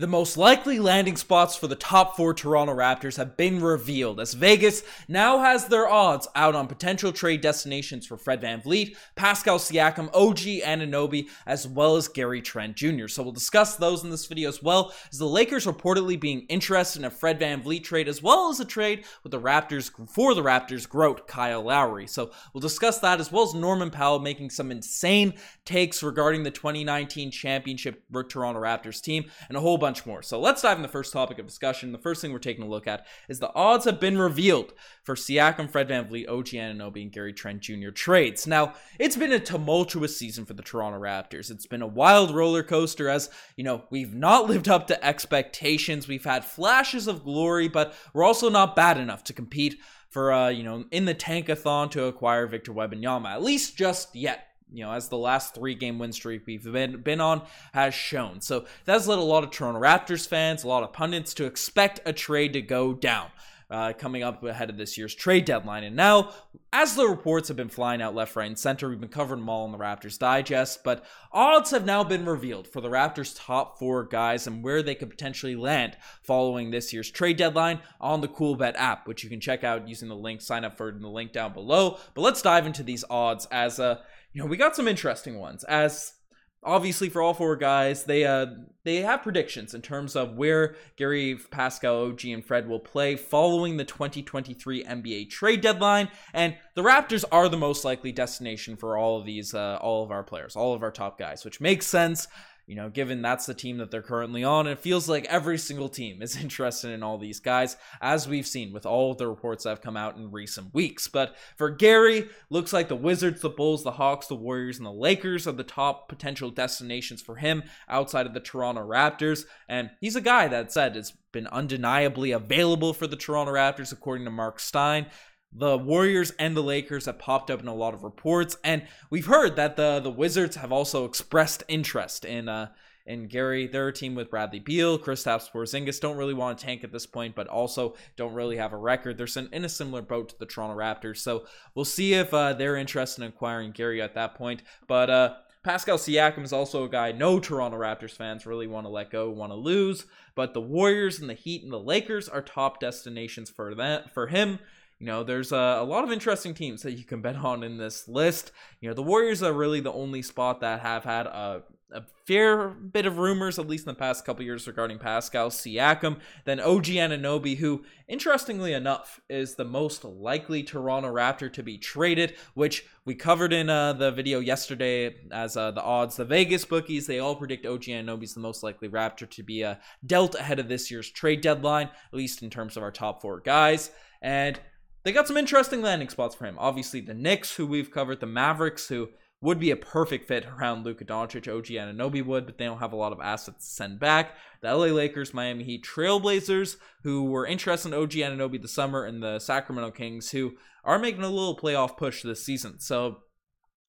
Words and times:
The 0.00 0.06
most 0.06 0.38
likely 0.38 0.78
landing 0.78 1.16
spots 1.16 1.56
for 1.56 1.66
the 1.66 1.76
top 1.76 2.16
four 2.16 2.32
Toronto 2.32 2.74
Raptors 2.74 3.18
have 3.18 3.36
been 3.36 3.60
revealed 3.60 4.18
as 4.18 4.32
Vegas 4.32 4.82
now 5.08 5.40
has 5.40 5.66
their 5.66 5.90
odds 5.90 6.26
out 6.34 6.54
on 6.54 6.68
potential 6.68 7.12
trade 7.12 7.42
destinations 7.42 8.06
for 8.06 8.16
Fred 8.16 8.40
VanVleet, 8.40 8.96
Pascal 9.14 9.58
Siakam, 9.58 10.08
OG 10.14 10.64
Anunoby, 10.64 11.28
as 11.44 11.68
well 11.68 11.96
as 11.96 12.08
Gary 12.08 12.40
Trent 12.40 12.76
Jr. 12.76 13.08
So 13.08 13.22
we'll 13.22 13.32
discuss 13.32 13.76
those 13.76 14.02
in 14.02 14.08
this 14.08 14.24
video 14.24 14.48
as 14.48 14.62
well 14.62 14.94
as 15.12 15.18
the 15.18 15.26
Lakers 15.26 15.66
reportedly 15.66 16.18
being 16.18 16.46
interested 16.48 17.00
in 17.00 17.04
a 17.04 17.10
Fred 17.10 17.38
VanVleet 17.38 17.84
trade 17.84 18.08
as 18.08 18.22
well 18.22 18.48
as 18.48 18.58
a 18.58 18.64
trade 18.64 19.04
with 19.22 19.32
the 19.32 19.38
Raptors 19.40 19.90
for 20.08 20.34
the 20.34 20.42
Raptors 20.42 20.88
GOAT 20.88 21.28
Kyle 21.28 21.60
Lowry. 21.60 22.06
So 22.06 22.30
we'll 22.54 22.62
discuss 22.62 23.00
that 23.00 23.20
as 23.20 23.30
well 23.30 23.42
as 23.42 23.52
Norman 23.52 23.90
Powell 23.90 24.20
making 24.20 24.48
some 24.48 24.72
insane 24.72 25.34
takes 25.66 26.02
regarding 26.02 26.42
the 26.42 26.50
2019 26.50 27.30
championship 27.30 28.02
Toronto 28.30 28.62
Raptors 28.62 29.02
team 29.02 29.26
and 29.48 29.58
a 29.58 29.60
whole 29.60 29.76
bunch 29.76 29.89
bunch 29.90 30.06
more. 30.06 30.22
So 30.22 30.38
let's 30.38 30.62
dive 30.62 30.76
in 30.76 30.82
the 30.82 30.88
first 30.88 31.12
topic 31.12 31.40
of 31.40 31.46
discussion. 31.46 31.90
The 31.90 31.98
first 31.98 32.22
thing 32.22 32.32
we're 32.32 32.38
taking 32.38 32.62
a 32.62 32.68
look 32.68 32.86
at 32.86 33.06
is 33.28 33.40
the 33.40 33.52
odds 33.54 33.86
have 33.86 33.98
been 33.98 34.18
revealed 34.18 34.72
for 35.02 35.16
Siakam, 35.16 35.68
Fred 35.68 35.88
VanVleet, 35.88 36.28
OG 36.28 36.46
Anunoby, 36.46 37.02
and 37.02 37.10
Gary 37.10 37.32
Trent 37.32 37.60
Jr. 37.60 37.90
trades. 37.90 38.46
Now, 38.46 38.74
it's 39.00 39.16
been 39.16 39.32
a 39.32 39.40
tumultuous 39.40 40.16
season 40.16 40.44
for 40.44 40.54
the 40.54 40.62
Toronto 40.62 41.00
Raptors. 41.00 41.50
It's 41.50 41.66
been 41.66 41.82
a 41.82 41.88
wild 41.88 42.32
roller 42.32 42.62
coaster 42.62 43.08
as, 43.08 43.30
you 43.56 43.64
know, 43.64 43.82
we've 43.90 44.14
not 44.14 44.46
lived 44.48 44.68
up 44.68 44.86
to 44.86 45.04
expectations. 45.04 46.06
We've 46.06 46.22
had 46.22 46.44
flashes 46.44 47.08
of 47.08 47.24
glory, 47.24 47.66
but 47.66 47.92
we're 48.14 48.24
also 48.24 48.48
not 48.48 48.76
bad 48.76 48.96
enough 48.96 49.24
to 49.24 49.32
compete 49.32 49.80
for, 50.08 50.32
uh, 50.32 50.50
you 50.50 50.62
know, 50.62 50.84
in 50.92 51.04
the 51.04 51.16
tankathon 51.16 51.90
to 51.90 52.04
acquire 52.04 52.46
Victor 52.46 52.72
Wembanyama, 52.72 53.32
at 53.32 53.42
least 53.42 53.76
just 53.76 54.14
yet 54.14 54.49
you 54.72 54.84
know, 54.84 54.92
as 54.92 55.08
the 55.08 55.18
last 55.18 55.54
three 55.54 55.74
game 55.74 55.98
win 55.98 56.12
streak 56.12 56.42
we've 56.46 56.64
been, 56.64 57.02
been 57.02 57.20
on 57.20 57.42
has 57.72 57.94
shown. 57.94 58.40
So 58.40 58.66
that's 58.84 59.06
led 59.06 59.18
a 59.18 59.22
lot 59.22 59.44
of 59.44 59.50
Toronto 59.50 59.80
Raptors 59.80 60.26
fans, 60.26 60.64
a 60.64 60.68
lot 60.68 60.82
of 60.82 60.92
pundits 60.92 61.34
to 61.34 61.44
expect 61.44 62.00
a 62.04 62.12
trade 62.12 62.52
to 62.54 62.62
go 62.62 62.92
down. 62.92 63.28
Uh, 63.70 63.92
coming 63.92 64.24
up 64.24 64.42
ahead 64.42 64.68
of 64.68 64.76
this 64.76 64.98
year's 64.98 65.14
trade 65.14 65.44
deadline. 65.44 65.84
And 65.84 65.94
now, 65.94 66.32
as 66.72 66.96
the 66.96 67.06
reports 67.06 67.46
have 67.46 67.56
been 67.56 67.68
flying 67.68 68.02
out 68.02 68.16
left, 68.16 68.34
right, 68.34 68.48
and 68.48 68.58
center, 68.58 68.88
we've 68.88 68.98
been 68.98 69.08
covering 69.08 69.42
them 69.42 69.48
all 69.48 69.64
in 69.64 69.70
the 69.70 69.78
Raptors 69.78 70.18
Digest, 70.18 70.82
but 70.82 71.04
odds 71.30 71.70
have 71.70 71.84
now 71.84 72.02
been 72.02 72.24
revealed 72.24 72.66
for 72.66 72.80
the 72.80 72.88
Raptors' 72.88 73.32
top 73.38 73.78
four 73.78 74.02
guys 74.02 74.48
and 74.48 74.64
where 74.64 74.82
they 74.82 74.96
could 74.96 75.08
potentially 75.08 75.54
land 75.54 75.96
following 76.20 76.72
this 76.72 76.92
year's 76.92 77.12
trade 77.12 77.36
deadline 77.36 77.78
on 78.00 78.20
the 78.20 78.26
Coolbet 78.26 78.74
app, 78.74 79.06
which 79.06 79.22
you 79.22 79.30
can 79.30 79.38
check 79.38 79.62
out 79.62 79.86
using 79.86 80.08
the 80.08 80.16
link, 80.16 80.40
sign 80.40 80.64
up 80.64 80.76
for 80.76 80.88
in 80.88 81.00
the 81.00 81.08
link 81.08 81.30
down 81.30 81.52
below. 81.52 81.96
But 82.14 82.22
let's 82.22 82.42
dive 82.42 82.66
into 82.66 82.82
these 82.82 83.04
odds 83.08 83.46
as 83.52 83.78
a. 83.78 83.84
Uh, 83.84 83.98
you 84.32 84.40
know, 84.40 84.46
we 84.46 84.56
got 84.56 84.76
some 84.76 84.88
interesting 84.88 85.38
ones. 85.38 85.64
As 85.64 86.14
obviously 86.62 87.08
for 87.08 87.22
all 87.22 87.34
four 87.34 87.56
guys, 87.56 88.04
they 88.04 88.24
uh 88.24 88.46
they 88.84 88.96
have 88.96 89.22
predictions 89.22 89.74
in 89.74 89.82
terms 89.82 90.16
of 90.16 90.36
where 90.36 90.76
Gary, 90.96 91.38
Pascal, 91.50 92.06
OG, 92.06 92.24
and 92.26 92.44
Fred 92.44 92.68
will 92.68 92.80
play 92.80 93.16
following 93.16 93.76
the 93.76 93.84
2023 93.84 94.84
NBA 94.84 95.30
trade 95.30 95.60
deadline, 95.60 96.08
and 96.32 96.56
the 96.74 96.82
Raptors 96.82 97.24
are 97.30 97.48
the 97.48 97.56
most 97.56 97.84
likely 97.84 98.12
destination 98.12 98.76
for 98.76 98.96
all 98.96 99.18
of 99.18 99.26
these, 99.26 99.54
uh, 99.54 99.78
all 99.80 100.04
of 100.04 100.10
our 100.10 100.22
players, 100.22 100.56
all 100.56 100.74
of 100.74 100.82
our 100.82 100.90
top 100.92 101.18
guys, 101.18 101.44
which 101.44 101.60
makes 101.60 101.86
sense 101.86 102.28
you 102.70 102.76
know, 102.76 102.88
given 102.88 103.20
that's 103.20 103.46
the 103.46 103.52
team 103.52 103.78
that 103.78 103.90
they're 103.90 104.00
currently 104.00 104.44
on, 104.44 104.68
it 104.68 104.78
feels 104.78 105.08
like 105.08 105.24
every 105.24 105.58
single 105.58 105.88
team 105.88 106.22
is 106.22 106.36
interested 106.40 106.92
in 106.92 107.02
all 107.02 107.18
these 107.18 107.40
guys, 107.40 107.76
as 108.00 108.28
we've 108.28 108.46
seen 108.46 108.72
with 108.72 108.86
all 108.86 109.12
the 109.12 109.26
reports 109.26 109.64
that 109.64 109.70
have 109.70 109.80
come 109.80 109.96
out 109.96 110.16
in 110.16 110.30
recent 110.30 110.72
weeks. 110.72 111.08
But 111.08 111.34
for 111.56 111.68
Gary, 111.68 112.28
looks 112.48 112.72
like 112.72 112.86
the 112.86 112.94
Wizards, 112.94 113.40
the 113.40 113.48
Bulls, 113.48 113.82
the 113.82 113.90
Hawks, 113.90 114.28
the 114.28 114.36
Warriors, 114.36 114.78
and 114.78 114.86
the 114.86 114.92
Lakers 114.92 115.48
are 115.48 115.52
the 115.52 115.64
top 115.64 116.08
potential 116.08 116.48
destinations 116.48 117.20
for 117.20 117.34
him 117.34 117.64
outside 117.88 118.26
of 118.26 118.34
the 118.34 118.40
Toronto 118.40 118.86
Raptors. 118.86 119.46
And 119.68 119.90
he's 120.00 120.14
a 120.14 120.20
guy 120.20 120.46
that 120.46 120.70
said 120.70 120.96
it's 120.96 121.10
been 121.32 121.48
undeniably 121.48 122.30
available 122.30 122.94
for 122.94 123.08
the 123.08 123.16
Toronto 123.16 123.52
Raptors, 123.52 123.90
according 123.90 124.26
to 124.26 124.30
Marc 124.30 124.60
Stein 124.60 125.06
the 125.52 125.76
Warriors 125.76 126.32
and 126.38 126.56
the 126.56 126.62
Lakers 126.62 127.06
have 127.06 127.18
popped 127.18 127.50
up 127.50 127.60
in 127.60 127.68
a 127.68 127.74
lot 127.74 127.94
of 127.94 128.04
reports, 128.04 128.56
and 128.62 128.82
we've 129.10 129.26
heard 129.26 129.56
that 129.56 129.76
the 129.76 130.00
the 130.00 130.10
Wizards 130.10 130.56
have 130.56 130.72
also 130.72 131.04
expressed 131.04 131.62
interest 131.68 132.24
in 132.24 132.48
uh 132.48 132.68
in 133.06 133.26
Gary. 133.26 133.66
They're 133.66 133.88
a 133.88 133.92
team 133.92 134.14
with 134.14 134.30
Bradley 134.30 134.60
Beal, 134.60 134.98
Kristaps 134.98 135.50
Porzingis. 135.50 136.00
Don't 136.00 136.16
really 136.16 136.34
want 136.34 136.58
to 136.58 136.64
tank 136.64 136.84
at 136.84 136.92
this 136.92 137.06
point, 137.06 137.34
but 137.34 137.48
also 137.48 137.96
don't 138.16 138.34
really 138.34 138.56
have 138.56 138.72
a 138.72 138.76
record. 138.76 139.18
They're 139.18 139.44
in 139.52 139.64
a 139.64 139.68
similar 139.68 140.02
boat 140.02 140.28
to 140.30 140.38
the 140.38 140.46
Toronto 140.46 140.76
Raptors, 140.76 141.18
so 141.18 141.44
we'll 141.74 141.84
see 141.84 142.14
if 142.14 142.32
uh, 142.32 142.52
they're 142.52 142.76
interested 142.76 143.22
in 143.22 143.28
acquiring 143.28 143.72
Gary 143.72 144.00
at 144.00 144.14
that 144.14 144.36
point. 144.36 144.62
But 144.86 145.10
uh, 145.10 145.34
Pascal 145.62 145.98
Siakam 145.98 146.44
is 146.44 146.52
also 146.52 146.84
a 146.84 146.88
guy 146.88 147.12
no 147.12 147.40
Toronto 147.40 147.78
Raptors 147.78 148.12
fans 148.12 148.46
really 148.46 148.66
want 148.66 148.86
to 148.86 148.90
let 148.90 149.10
go, 149.10 149.28
want 149.30 149.52
to 149.52 149.56
lose. 149.56 150.06
But 150.34 150.54
the 150.54 150.60
Warriors 150.60 151.18
and 151.18 151.28
the 151.28 151.34
Heat 151.34 151.62
and 151.62 151.72
the 151.72 151.80
Lakers 151.80 152.28
are 152.28 152.42
top 152.42 152.80
destinations 152.80 153.50
for 153.50 153.74
that 153.74 154.14
for 154.14 154.28
him. 154.28 154.58
You 155.00 155.06
know, 155.06 155.24
there's 155.24 155.50
a, 155.50 155.78
a, 155.80 155.84
lot 155.84 156.04
of 156.04 156.12
interesting 156.12 156.52
teams 156.52 156.82
that 156.82 156.92
you 156.92 157.04
can 157.04 157.22
bet 157.22 157.36
on 157.36 157.62
in 157.62 157.78
this 157.78 158.06
list. 158.06 158.52
You 158.82 158.90
know, 158.90 158.94
the 158.94 159.02
Warriors 159.02 159.42
are 159.42 159.52
really 159.52 159.80
the 159.80 159.92
only 159.92 160.20
spot 160.20 160.60
that 160.60 160.80
have 160.80 161.04
had 161.04 161.26
a, 161.26 161.62
a 161.90 162.02
fair 162.26 162.68
bit 162.68 163.06
of 163.06 163.16
rumors, 163.16 163.58
at 163.58 163.66
least 163.66 163.86
in 163.86 163.94
the 163.94 163.98
past 163.98 164.26
couple 164.26 164.44
years, 164.44 164.66
regarding 164.66 164.98
Pascal 164.98 165.48
Siakam. 165.48 166.18
Then 166.44 166.60
OG 166.60 166.84
Anunoby, 166.84 167.56
who, 167.56 167.82
interestingly 168.08 168.74
enough, 168.74 169.22
is 169.30 169.54
the 169.54 169.64
most 169.64 170.04
likely 170.04 170.62
Toronto 170.62 171.10
Raptor 171.10 171.50
to 171.54 171.62
be 171.62 171.78
traded, 171.78 172.34
which 172.52 172.84
we 173.06 173.14
covered 173.14 173.54
in 173.54 173.70
uh, 173.70 173.94
the 173.94 174.10
video 174.10 174.40
yesterday 174.40 175.16
as 175.32 175.56
uh, 175.56 175.70
the 175.70 175.82
odds. 175.82 176.16
The 176.16 176.26
Vegas 176.26 176.66
bookies, 176.66 177.06
they 177.06 177.20
all 177.20 177.36
predict 177.36 177.64
OG 177.64 177.84
Anunoby 177.84 178.24
is 178.24 178.34
the 178.34 178.40
most 178.40 178.62
likely 178.62 178.90
Raptor 178.90 179.30
to 179.30 179.42
be 179.42 179.64
uh, 179.64 179.76
dealt 180.04 180.34
ahead 180.34 180.58
of 180.58 180.68
this 180.68 180.90
year's 180.90 181.08
trade 181.08 181.40
deadline, 181.40 181.86
at 181.86 182.18
least 182.18 182.42
in 182.42 182.50
terms 182.50 182.76
of 182.76 182.82
our 182.82 182.92
top 182.92 183.22
four 183.22 183.40
guys. 183.40 183.90
And 184.20 184.60
they 185.02 185.12
got 185.12 185.26
some 185.26 185.36
interesting 185.36 185.82
landing 185.82 186.08
spots 186.08 186.34
for 186.34 186.46
him. 186.46 186.56
Obviously, 186.58 187.00
the 187.00 187.14
Knicks, 187.14 187.56
who 187.56 187.66
we've 187.66 187.90
covered, 187.90 188.20
the 188.20 188.26
Mavericks, 188.26 188.88
who 188.88 189.08
would 189.42 189.58
be 189.58 189.70
a 189.70 189.76
perfect 189.76 190.28
fit 190.28 190.44
around 190.46 190.84
Luka 190.84 191.04
Doncic, 191.04 191.48
OG 191.48 191.66
Anunoby 191.66 192.24
would, 192.24 192.44
but 192.44 192.58
they 192.58 192.66
don't 192.66 192.78
have 192.80 192.92
a 192.92 192.96
lot 192.96 193.12
of 193.12 193.20
assets 193.20 193.66
to 193.66 193.72
send 193.72 193.98
back. 193.98 194.36
The 194.60 194.74
LA 194.74 194.86
Lakers, 194.86 195.32
Miami 195.32 195.64
Heat, 195.64 195.84
Trailblazers, 195.84 196.76
who 197.04 197.24
were 197.24 197.46
interested 197.46 197.88
in 197.88 197.94
OG 197.94 198.10
Anunoby 198.10 198.60
this 198.60 198.74
summer, 198.74 199.04
and 199.04 199.22
the 199.22 199.38
Sacramento 199.38 199.92
Kings, 199.92 200.30
who 200.32 200.52
are 200.84 200.98
making 200.98 201.22
a 201.22 201.28
little 201.28 201.56
playoff 201.56 201.96
push 201.96 202.22
this 202.22 202.44
season. 202.44 202.80
So 202.80 203.20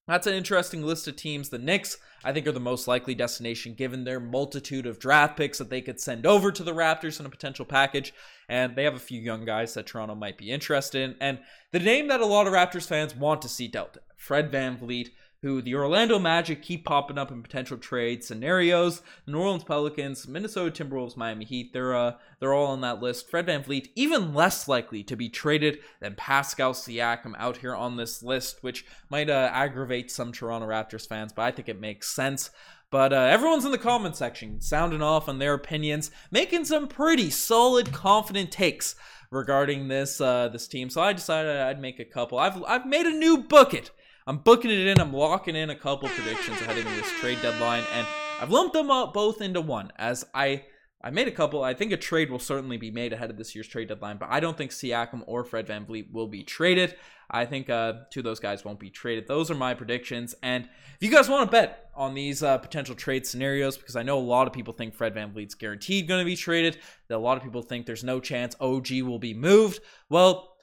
that's 0.07 0.27
an 0.27 0.33
interesting 0.33 0.83
list 0.83 1.07
of 1.09 1.17
teams. 1.17 1.49
The 1.49 1.57
Knicks, 1.57 1.97
I 2.23 2.33
think, 2.33 2.47
are 2.47 2.51
the 2.51 2.59
most 2.59 2.87
likely 2.87 3.15
destination 3.15 3.73
given 3.73 4.03
their 4.03 4.19
multitude 4.19 4.85
of 4.85 4.99
draft 4.99 5.37
picks 5.37 5.57
that 5.57 5.69
they 5.69 5.81
could 5.81 5.99
send 5.99 6.25
over 6.25 6.51
to 6.51 6.63
the 6.63 6.73
Raptors 6.73 7.19
in 7.19 7.25
a 7.25 7.29
potential 7.29 7.65
package. 7.65 8.13
And 8.49 8.75
they 8.75 8.83
have 8.83 8.95
a 8.95 8.99
few 8.99 9.21
young 9.21 9.45
guys 9.45 9.73
that 9.73 9.87
Toronto 9.87 10.15
might 10.15 10.37
be 10.37 10.51
interested 10.51 11.01
in. 11.01 11.15
And 11.19 11.39
the 11.71 11.79
name 11.79 12.07
that 12.07 12.19
a 12.19 12.25
lot 12.25 12.47
of 12.47 12.53
Raptors 12.53 12.87
fans 12.87 13.15
want 13.15 13.41
to 13.43 13.49
see 13.49 13.67
dealt, 13.67 13.97
Fred 14.15 14.51
VanVleet 14.51 15.09
who 15.41 15.59
the 15.59 15.73
Orlando 15.73 16.19
Magic 16.19 16.61
keep 16.61 16.85
popping 16.85 17.17
up 17.17 17.31
in 17.31 17.41
potential 17.41 17.77
trade 17.77 18.23
scenarios. 18.23 19.01
The 19.25 19.31
New 19.31 19.39
Orleans 19.39 19.63
Pelicans, 19.63 20.27
Minnesota 20.27 20.83
Timberwolves, 20.83 21.17
Miami 21.17 21.45
Heat, 21.45 21.73
they're 21.73 21.95
uh, 21.95 22.13
they're 22.39 22.53
all 22.53 22.67
on 22.67 22.81
that 22.81 23.01
list. 23.01 23.29
Fred 23.29 23.47
VanVleet, 23.47 23.89
even 23.95 24.35
less 24.35 24.67
likely 24.67 25.03
to 25.03 25.15
be 25.15 25.29
traded 25.29 25.79
than 25.99 26.15
Pascal 26.15 26.73
Siakam 26.73 27.33
out 27.37 27.57
here 27.57 27.75
on 27.75 27.97
this 27.97 28.21
list, 28.21 28.61
which 28.61 28.85
might 29.09 29.29
uh, 29.29 29.49
aggravate 29.51 30.11
some 30.11 30.31
Toronto 30.31 30.67
Raptors 30.67 31.07
fans, 31.07 31.33
but 31.33 31.43
I 31.43 31.51
think 31.51 31.67
it 31.67 31.79
makes 31.79 32.10
sense. 32.13 32.49
But 32.89 33.13
uh, 33.13 33.21
everyone's 33.21 33.63
in 33.63 33.71
the 33.71 33.77
comment 33.77 34.17
section 34.17 34.59
sounding 34.59 35.01
off 35.01 35.29
on 35.29 35.39
their 35.39 35.53
opinions, 35.53 36.11
making 36.29 36.65
some 36.65 36.87
pretty 36.87 37.29
solid, 37.29 37.93
confident 37.93 38.51
takes 38.51 38.95
regarding 39.31 39.87
this 39.87 40.19
uh, 40.19 40.49
this 40.49 40.67
team. 40.67 40.89
So 40.89 41.01
I 41.01 41.13
decided 41.13 41.55
I'd 41.55 41.81
make 41.81 41.99
a 41.99 42.05
couple. 42.05 42.37
I've 42.37 42.61
I've 42.63 42.85
made 42.85 43.05
a 43.05 43.11
new 43.11 43.37
bucket 43.37 43.91
I'm 44.27 44.37
booking 44.37 44.71
it 44.71 44.87
in. 44.87 44.99
I'm 44.99 45.13
locking 45.13 45.55
in 45.55 45.69
a 45.69 45.75
couple 45.75 46.07
predictions 46.09 46.61
ahead 46.61 46.77
of 46.77 46.85
this 46.85 47.09
trade 47.19 47.39
deadline, 47.41 47.83
and 47.93 48.05
I've 48.39 48.51
lumped 48.51 48.73
them 48.73 48.91
up 48.91 49.13
both 49.13 49.41
into 49.41 49.61
one. 49.61 49.91
As 49.97 50.25
I 50.33 50.65
I 51.03 51.09
made 51.09 51.27
a 51.27 51.31
couple. 51.31 51.63
I 51.63 51.73
think 51.73 51.91
a 51.91 51.97
trade 51.97 52.29
will 52.29 52.39
certainly 52.39 52.77
be 52.77 52.91
made 52.91 53.13
ahead 53.13 53.29
of 53.29 53.37
this 53.37 53.55
year's 53.55 53.67
trade 53.67 53.87
deadline, 53.87 54.17
but 54.17 54.29
I 54.29 54.39
don't 54.39 54.57
think 54.57 54.71
Siakam 54.71 55.23
or 55.25 55.43
Fred 55.43 55.67
VanVleet 55.67 56.11
will 56.11 56.27
be 56.27 56.43
traded. 56.43 56.95
I 57.29 57.45
think 57.45 57.69
uh, 57.69 57.93
two 58.11 58.19
of 58.19 58.23
those 58.25 58.39
guys 58.39 58.63
won't 58.63 58.79
be 58.79 58.89
traded. 58.89 59.27
Those 59.27 59.49
are 59.49 59.55
my 59.55 59.73
predictions. 59.73 60.35
And 60.43 60.65
if 60.65 61.01
you 61.01 61.09
guys 61.09 61.29
want 61.29 61.47
to 61.47 61.51
bet 61.51 61.89
on 61.95 62.13
these 62.13 62.43
uh, 62.43 62.57
potential 62.57 62.93
trade 62.93 63.25
scenarios, 63.25 63.77
because 63.77 63.95
I 63.95 64.03
know 64.03 64.19
a 64.19 64.21
lot 64.21 64.47
of 64.47 64.53
people 64.53 64.73
think 64.73 64.93
Fred 64.93 65.15
VanVleet's 65.15 65.55
guaranteed 65.55 66.07
going 66.07 66.19
to 66.21 66.25
be 66.25 66.35
traded, 66.35 66.77
that 67.07 67.15
a 67.15 67.19
lot 67.19 67.37
of 67.37 67.43
people 67.43 67.61
think 67.61 67.85
there's 67.85 68.03
no 68.03 68.19
chance 68.19 68.55
OG 68.59 68.91
will 69.03 69.19
be 69.19 69.33
moved. 69.33 69.79
Well, 70.09 70.55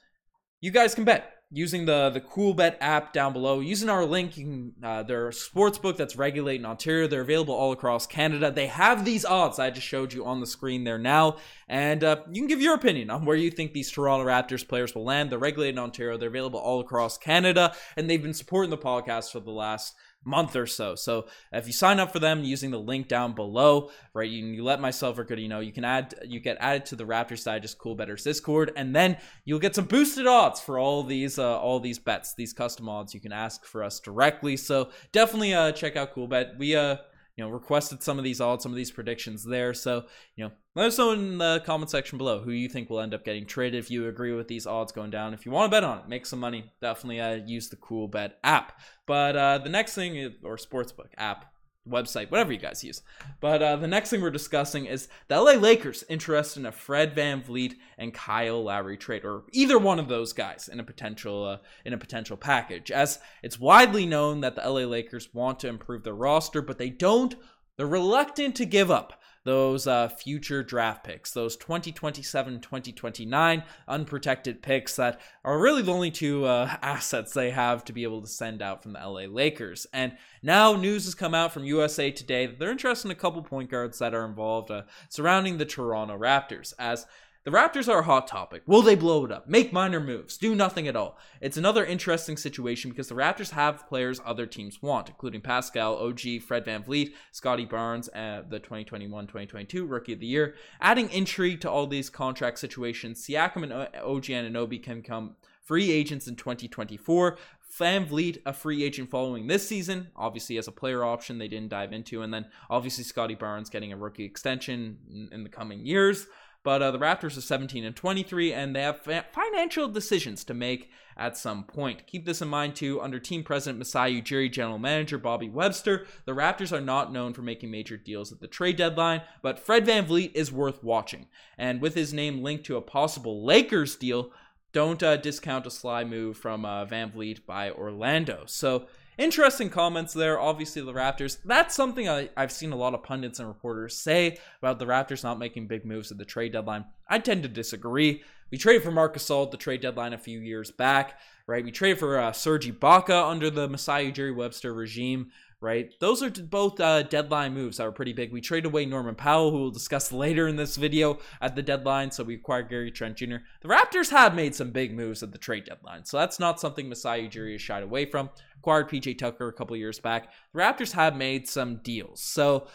you 0.61 0.71
guys 0.71 0.93
can 0.93 1.05
bet 1.05 1.33
using 1.51 1.85
the 1.85 2.09
the 2.11 2.21
coolbet 2.21 2.75
app 2.79 3.11
down 3.13 3.33
below. 3.33 3.59
Using 3.59 3.89
our 3.89 4.05
link 4.05 4.37
you 4.37 4.45
can 4.45 4.73
uh, 4.83 5.03
their 5.03 5.31
sports 5.31 5.77
book 5.77 5.97
that's 5.97 6.15
regulated 6.15 6.61
in 6.61 6.65
ontario. 6.65 7.07
They're 7.07 7.21
available 7.21 7.55
all 7.55 7.71
across 7.71 8.05
canada. 8.05 8.51
They 8.51 8.67
have 8.67 9.05
these 9.05 9.25
odds 9.25 9.59
i 9.59 9.69
just 9.69 9.87
showed 9.87 10.13
you 10.13 10.25
on 10.25 10.39
the 10.39 10.47
screen 10.47 10.83
there 10.83 10.97
now. 10.97 11.37
And 11.67 12.03
uh, 12.03 12.17
you 12.31 12.41
can 12.41 12.47
give 12.47 12.61
your 12.61 12.75
opinion 12.75 13.09
on 13.09 13.25
where 13.25 13.35
you 13.35 13.51
think 13.51 13.73
these 13.73 13.91
toronto 13.91 14.25
raptors 14.25 14.67
players 14.67 14.93
will 14.93 15.05
land. 15.05 15.31
They're 15.31 15.39
regulated 15.39 15.75
in 15.75 15.79
ontario. 15.79 16.17
They're 16.17 16.29
available 16.29 16.59
all 16.59 16.81
across 16.81 17.17
canada. 17.17 17.75
And 17.95 18.09
they've 18.09 18.21
been 18.21 18.33
supporting 18.33 18.69
the 18.69 18.77
podcast 18.77 19.31
for 19.31 19.39
the 19.39 19.51
last 19.51 19.95
month 20.25 20.55
or 20.55 20.67
so. 20.67 20.95
So 20.95 21.27
if 21.51 21.65
you 21.65 21.73
sign 21.73 21.99
up 21.99 22.11
for 22.11 22.19
them 22.19 22.43
using 22.43 22.71
the 22.71 22.79
link 22.79 23.07
down 23.07 23.33
below, 23.33 23.89
right, 24.13 24.29
you, 24.29 24.45
you 24.45 24.63
let 24.63 24.81
myself 24.81 25.17
or 25.17 25.23
good, 25.23 25.39
you 25.39 25.47
know, 25.47 25.59
you 25.59 25.71
can 25.71 25.85
add, 25.85 26.13
you 26.25 26.39
get 26.39 26.57
added 26.59 26.85
to 26.87 26.95
the 26.95 27.05
Raptors 27.05 27.43
Digest 27.43 27.77
Cool 27.77 27.95
Betters 27.95 28.23
Discord, 28.23 28.71
and 28.75 28.95
then 28.95 29.17
you'll 29.45 29.59
get 29.59 29.75
some 29.75 29.85
boosted 29.85 30.27
odds 30.27 30.59
for 30.59 30.77
all 30.77 31.03
these, 31.03 31.39
uh, 31.39 31.59
all 31.59 31.79
these 31.79 31.99
bets, 31.99 32.33
these 32.35 32.53
custom 32.53 32.89
odds. 32.89 33.13
You 33.13 33.21
can 33.21 33.31
ask 33.31 33.65
for 33.65 33.83
us 33.83 33.99
directly. 33.99 34.57
So 34.57 34.89
definitely 35.11 35.53
uh, 35.53 35.71
check 35.71 35.95
out 35.95 36.13
Cool 36.13 36.27
Bet. 36.27 36.57
We 36.57 36.75
uh 36.75 36.97
you 37.39 37.45
know, 37.45 37.51
requested 37.51 38.03
some 38.03 38.17
of 38.17 38.25
these 38.25 38.41
odds, 38.41 38.63
some 38.63 38.73
of 38.73 38.75
these 38.75 38.91
predictions 38.91 39.45
there. 39.45 39.73
So, 39.73 40.03
you 40.35 40.43
know, 40.43 40.51
let 40.75 40.87
us 40.87 40.97
know 40.97 41.13
in 41.13 41.37
the 41.37 41.63
comment 41.65 41.89
section 41.89 42.17
below 42.17 42.41
who 42.41 42.51
you 42.51 42.67
think 42.67 42.89
will 42.89 42.99
end 42.99 43.13
up 43.13 43.23
getting 43.23 43.45
traded 43.45 43.79
if 43.79 43.89
you 43.89 44.09
agree 44.09 44.33
with 44.33 44.49
these 44.49 44.67
odds 44.67 44.91
going 44.91 45.09
down. 45.09 45.33
If 45.33 45.45
you 45.45 45.53
want 45.53 45.71
to 45.71 45.73
bet 45.73 45.85
on 45.85 45.99
it, 45.99 46.09
make 46.09 46.25
some 46.25 46.41
money, 46.41 46.73
definitely 46.81 47.21
uh, 47.21 47.35
use 47.35 47.69
the 47.69 47.77
Cool 47.77 48.09
Bet 48.09 48.39
app. 48.43 48.77
But 49.07 49.37
uh, 49.37 49.59
the 49.59 49.69
next 49.69 49.95
thing, 49.95 50.17
is, 50.17 50.33
or 50.43 50.57
Sportsbook 50.57 51.11
app, 51.17 51.45
website, 51.89 52.29
whatever 52.29 52.53
you 52.53 52.59
guys 52.59 52.83
use. 52.83 53.01
But 53.39 53.61
uh, 53.61 53.75
the 53.77 53.87
next 53.87 54.09
thing 54.09 54.21
we're 54.21 54.29
discussing 54.29 54.85
is 54.85 55.07
the 55.27 55.39
LA 55.39 55.53
Lakers 55.53 56.03
interested 56.09 56.59
in 56.59 56.65
a 56.65 56.71
Fred 56.71 57.15
Van 57.15 57.29
VanVleet 57.29 57.75
and 57.97 58.13
Kyle 58.13 58.63
Lowry 58.63 58.97
trade, 58.97 59.25
or 59.25 59.43
either 59.51 59.77
one 59.77 59.99
of 59.99 60.07
those 60.07 60.33
guys 60.33 60.69
in 60.71 60.79
a 60.79 60.83
potential 60.83 61.45
uh, 61.45 61.57
in 61.85 61.93
a 61.93 61.97
potential 61.97 62.37
package. 62.37 62.91
As 62.91 63.19
it's 63.43 63.59
widely 63.59 64.05
known 64.05 64.41
that 64.41 64.55
the 64.55 64.67
LA 64.67 64.81
Lakers 64.81 65.33
want 65.33 65.59
to 65.59 65.67
improve 65.67 66.03
their 66.03 66.13
roster, 66.13 66.61
but 66.61 66.77
they 66.77 66.89
don't. 66.89 67.35
They're 67.77 67.87
reluctant 67.87 68.55
to 68.55 68.65
give 68.65 68.91
up 68.91 69.18
those 69.43 69.87
uh, 69.87 70.09
future 70.09 70.63
draft 70.63 71.03
picks, 71.03 71.31
those 71.31 71.55
2027, 71.57 72.59
2029 72.59 73.63
unprotected 73.87 74.61
picks 74.61 74.95
that 74.95 75.19
are 75.43 75.59
really 75.59 75.81
the 75.81 75.93
only 75.93 76.11
two 76.11 76.45
uh, 76.45 76.75
assets 76.81 77.33
they 77.33 77.51
have 77.51 77.83
to 77.85 77.93
be 77.93 78.03
able 78.03 78.21
to 78.21 78.27
send 78.27 78.61
out 78.61 78.83
from 78.83 78.93
the 78.93 78.99
LA 78.99 79.21
Lakers. 79.21 79.87
And 79.93 80.17
now 80.41 80.75
news 80.75 81.05
has 81.05 81.15
come 81.15 81.33
out 81.33 81.53
from 81.53 81.63
USA 81.63 82.11
Today 82.11 82.45
that 82.45 82.59
they're 82.59 82.71
interested 82.71 83.07
in 83.07 83.11
a 83.11 83.15
couple 83.15 83.41
point 83.41 83.69
guards 83.69 83.99
that 83.99 84.13
are 84.13 84.25
involved 84.25 84.71
uh, 84.71 84.83
surrounding 85.07 85.57
the 85.57 85.65
Toronto 85.65 86.17
Raptors, 86.17 86.73
as 86.77 87.05
the 87.49 87.57
Raptors 87.57 87.91
are 87.91 88.01
a 88.01 88.03
hot 88.03 88.27
topic. 88.27 88.61
Will 88.67 88.83
they 88.83 88.93
blow 88.93 89.25
it 89.25 89.31
up? 89.31 89.49
Make 89.49 89.73
minor 89.73 89.99
moves? 89.99 90.37
Do 90.37 90.53
nothing 90.53 90.87
at 90.87 90.95
all? 90.95 91.17
It's 91.41 91.57
another 91.57 91.83
interesting 91.83 92.37
situation 92.37 92.91
because 92.91 93.07
the 93.07 93.15
Raptors 93.15 93.49
have 93.51 93.87
players 93.87 94.21
other 94.23 94.45
teams 94.45 94.83
want, 94.83 95.09
including 95.09 95.41
Pascal, 95.41 95.95
OG, 95.95 96.43
Fred 96.47 96.65
Van 96.65 96.83
VanVleet, 96.83 97.13
Scottie 97.31 97.65
Barnes, 97.65 98.07
uh, 98.09 98.43
the 98.47 98.59
2021-2022 98.59 99.89
Rookie 99.89 100.13
of 100.13 100.19
the 100.19 100.27
Year. 100.27 100.53
Adding 100.79 101.09
intrigue 101.09 101.59
to 101.61 101.71
all 101.71 101.87
these 101.87 102.07
contract 102.07 102.59
situations, 102.59 103.25
Siakam 103.25 103.63
and 103.63 103.73
OG 103.73 104.25
Anunoby 104.25 104.81
can 104.81 105.01
come 105.01 105.35
free 105.63 105.91
agents 105.91 106.27
in 106.27 106.35
2024. 106.35 107.35
VanVleet, 107.79 108.43
a 108.45 108.53
free 108.53 108.83
agent 108.83 109.09
following 109.09 109.47
this 109.47 109.67
season, 109.67 110.09
obviously 110.15 110.59
as 110.59 110.67
a 110.67 110.71
player 110.71 111.03
option 111.03 111.39
they 111.39 111.47
didn't 111.47 111.69
dive 111.69 111.93
into, 111.93 112.21
and 112.21 112.31
then 112.31 112.45
obviously 112.69 113.03
Scottie 113.03 113.33
Barnes 113.33 113.69
getting 113.71 113.91
a 113.91 113.97
rookie 113.97 114.25
extension 114.25 115.29
in 115.31 115.43
the 115.43 115.49
coming 115.49 115.83
years. 115.83 116.27
But 116.63 116.81
uh, 116.81 116.91
the 116.91 116.99
Raptors 116.99 117.37
are 117.37 117.41
17 117.41 117.85
and 117.85 117.95
23, 117.95 118.51
and 118.51 118.75
they 118.75 118.81
have 118.81 119.07
financial 119.31 119.87
decisions 119.87 120.43
to 120.43 120.53
make 120.53 120.89
at 121.15 121.37
some 121.37 121.63
point. 121.63 122.07
Keep 122.07 122.25
this 122.25 122.41
in 122.41 122.47
mind 122.47 122.75
too. 122.75 122.99
Under 123.01 123.19
team 123.19 123.43
president 123.43 123.77
Masai 123.77 124.21
Ujiri, 124.21 124.51
general 124.51 124.79
manager 124.79 125.17
Bobby 125.17 125.49
Webster, 125.49 126.05
the 126.25 126.33
Raptors 126.33 126.71
are 126.71 126.81
not 126.81 127.13
known 127.13 127.33
for 127.33 127.41
making 127.41 127.71
major 127.71 127.97
deals 127.97 128.31
at 128.31 128.39
the 128.39 128.47
trade 128.47 128.77
deadline, 128.77 129.21
but 129.41 129.59
Fred 129.59 129.85
Van 129.85 129.99
VanVleet 130.05 130.31
is 130.33 130.51
worth 130.51 130.83
watching. 130.83 131.27
And 131.57 131.81
with 131.81 131.95
his 131.95 132.13
name 132.13 132.43
linked 132.43 132.65
to 132.65 132.77
a 132.77 132.81
possible 132.81 133.45
Lakers 133.45 133.95
deal, 133.95 134.31
don't 134.71 135.01
uh, 135.01 135.17
discount 135.17 135.65
a 135.65 135.71
sly 135.71 136.03
move 136.03 136.37
from 136.37 136.63
uh, 136.63 136.85
VanVleet 136.85 137.45
by 137.45 137.71
Orlando. 137.71 138.43
So 138.45 138.87
Interesting 139.19 139.69
comments 139.69 140.13
there. 140.13 140.39
Obviously, 140.39 140.81
the 140.81 140.93
Raptors. 140.93 141.39
That's 141.43 141.75
something 141.75 142.07
I, 142.07 142.29
have 142.37 142.53
seen 142.53 142.71
a 142.71 142.77
lot 142.77 142.93
of 142.93 143.03
pundits 143.03 143.39
and 143.39 143.49
reporters 143.49 143.97
say 143.97 144.37
about 144.59 144.79
the 144.79 144.85
Raptors 144.85 145.25
not 145.25 145.37
making 145.37 145.67
big 145.67 145.83
moves 145.83 146.09
at 146.09 146.17
the 146.17 146.23
trade 146.23 146.53
deadline. 146.53 146.85
I 147.09 147.19
tend 147.19 147.43
to 147.43 147.49
disagree. 147.49 148.23
We 148.49 148.57
traded 148.57 148.81
for 148.81 148.91
Marcus 148.91 149.25
Gasol 149.25 149.47
at 149.47 149.51
the 149.51 149.57
trade 149.57 149.81
deadline 149.81 150.13
a 150.13 150.17
few 150.17 150.39
years 150.39 150.71
back, 150.71 151.19
right? 151.47 151.65
We 151.65 151.71
traded 151.71 151.99
for 151.99 152.17
uh, 152.17 152.31
Serge 152.31 152.71
Ibaka 152.71 153.29
under 153.29 153.49
the 153.49 153.67
Masai 153.67 154.09
Ujiri 154.09 154.33
Webster 154.33 154.73
regime 154.73 155.31
right? 155.61 155.91
Those 155.99 156.23
are 156.23 156.29
both 156.29 156.79
uh, 156.79 157.03
deadline 157.03 157.53
moves 157.53 157.77
that 157.77 157.83
were 157.83 157.91
pretty 157.91 158.13
big. 158.13 158.31
We 158.31 158.39
traded 158.39 158.67
away 158.67 158.85
Norman 158.85 159.15
Powell, 159.15 159.51
who 159.51 159.59
we'll 159.59 159.71
discuss 159.71 160.11
later 160.11 160.47
in 160.47 160.55
this 160.55 160.77
video 160.77 161.19
at 161.41 161.55
the 161.55 161.61
deadline. 161.61 162.11
So 162.11 162.23
we 162.23 162.35
acquired 162.35 162.69
Gary 162.69 162.91
Trent 162.91 163.17
Jr. 163.17 163.37
The 163.61 163.67
Raptors 163.67 164.11
have 164.11 164.35
made 164.35 164.55
some 164.55 164.71
big 164.71 164.95
moves 164.95 165.21
at 165.21 165.31
the 165.31 165.37
trade 165.37 165.65
deadline. 165.65 166.05
So 166.05 166.17
that's 166.17 166.39
not 166.39 166.59
something 166.59 166.87
Masai 166.87 167.27
Ujiri 167.27 167.53
has 167.53 167.61
shied 167.61 167.83
away 167.83 168.05
from. 168.05 168.29
Acquired 168.57 168.89
PJ 168.89 169.17
Tucker 169.17 169.49
a 169.49 169.53
couple 169.53 169.75
years 169.75 169.99
back. 169.99 170.31
The 170.53 170.59
Raptors 170.59 170.93
have 170.93 171.15
made 171.15 171.47
some 171.47 171.81
deals. 171.83 172.21
So 172.21 172.67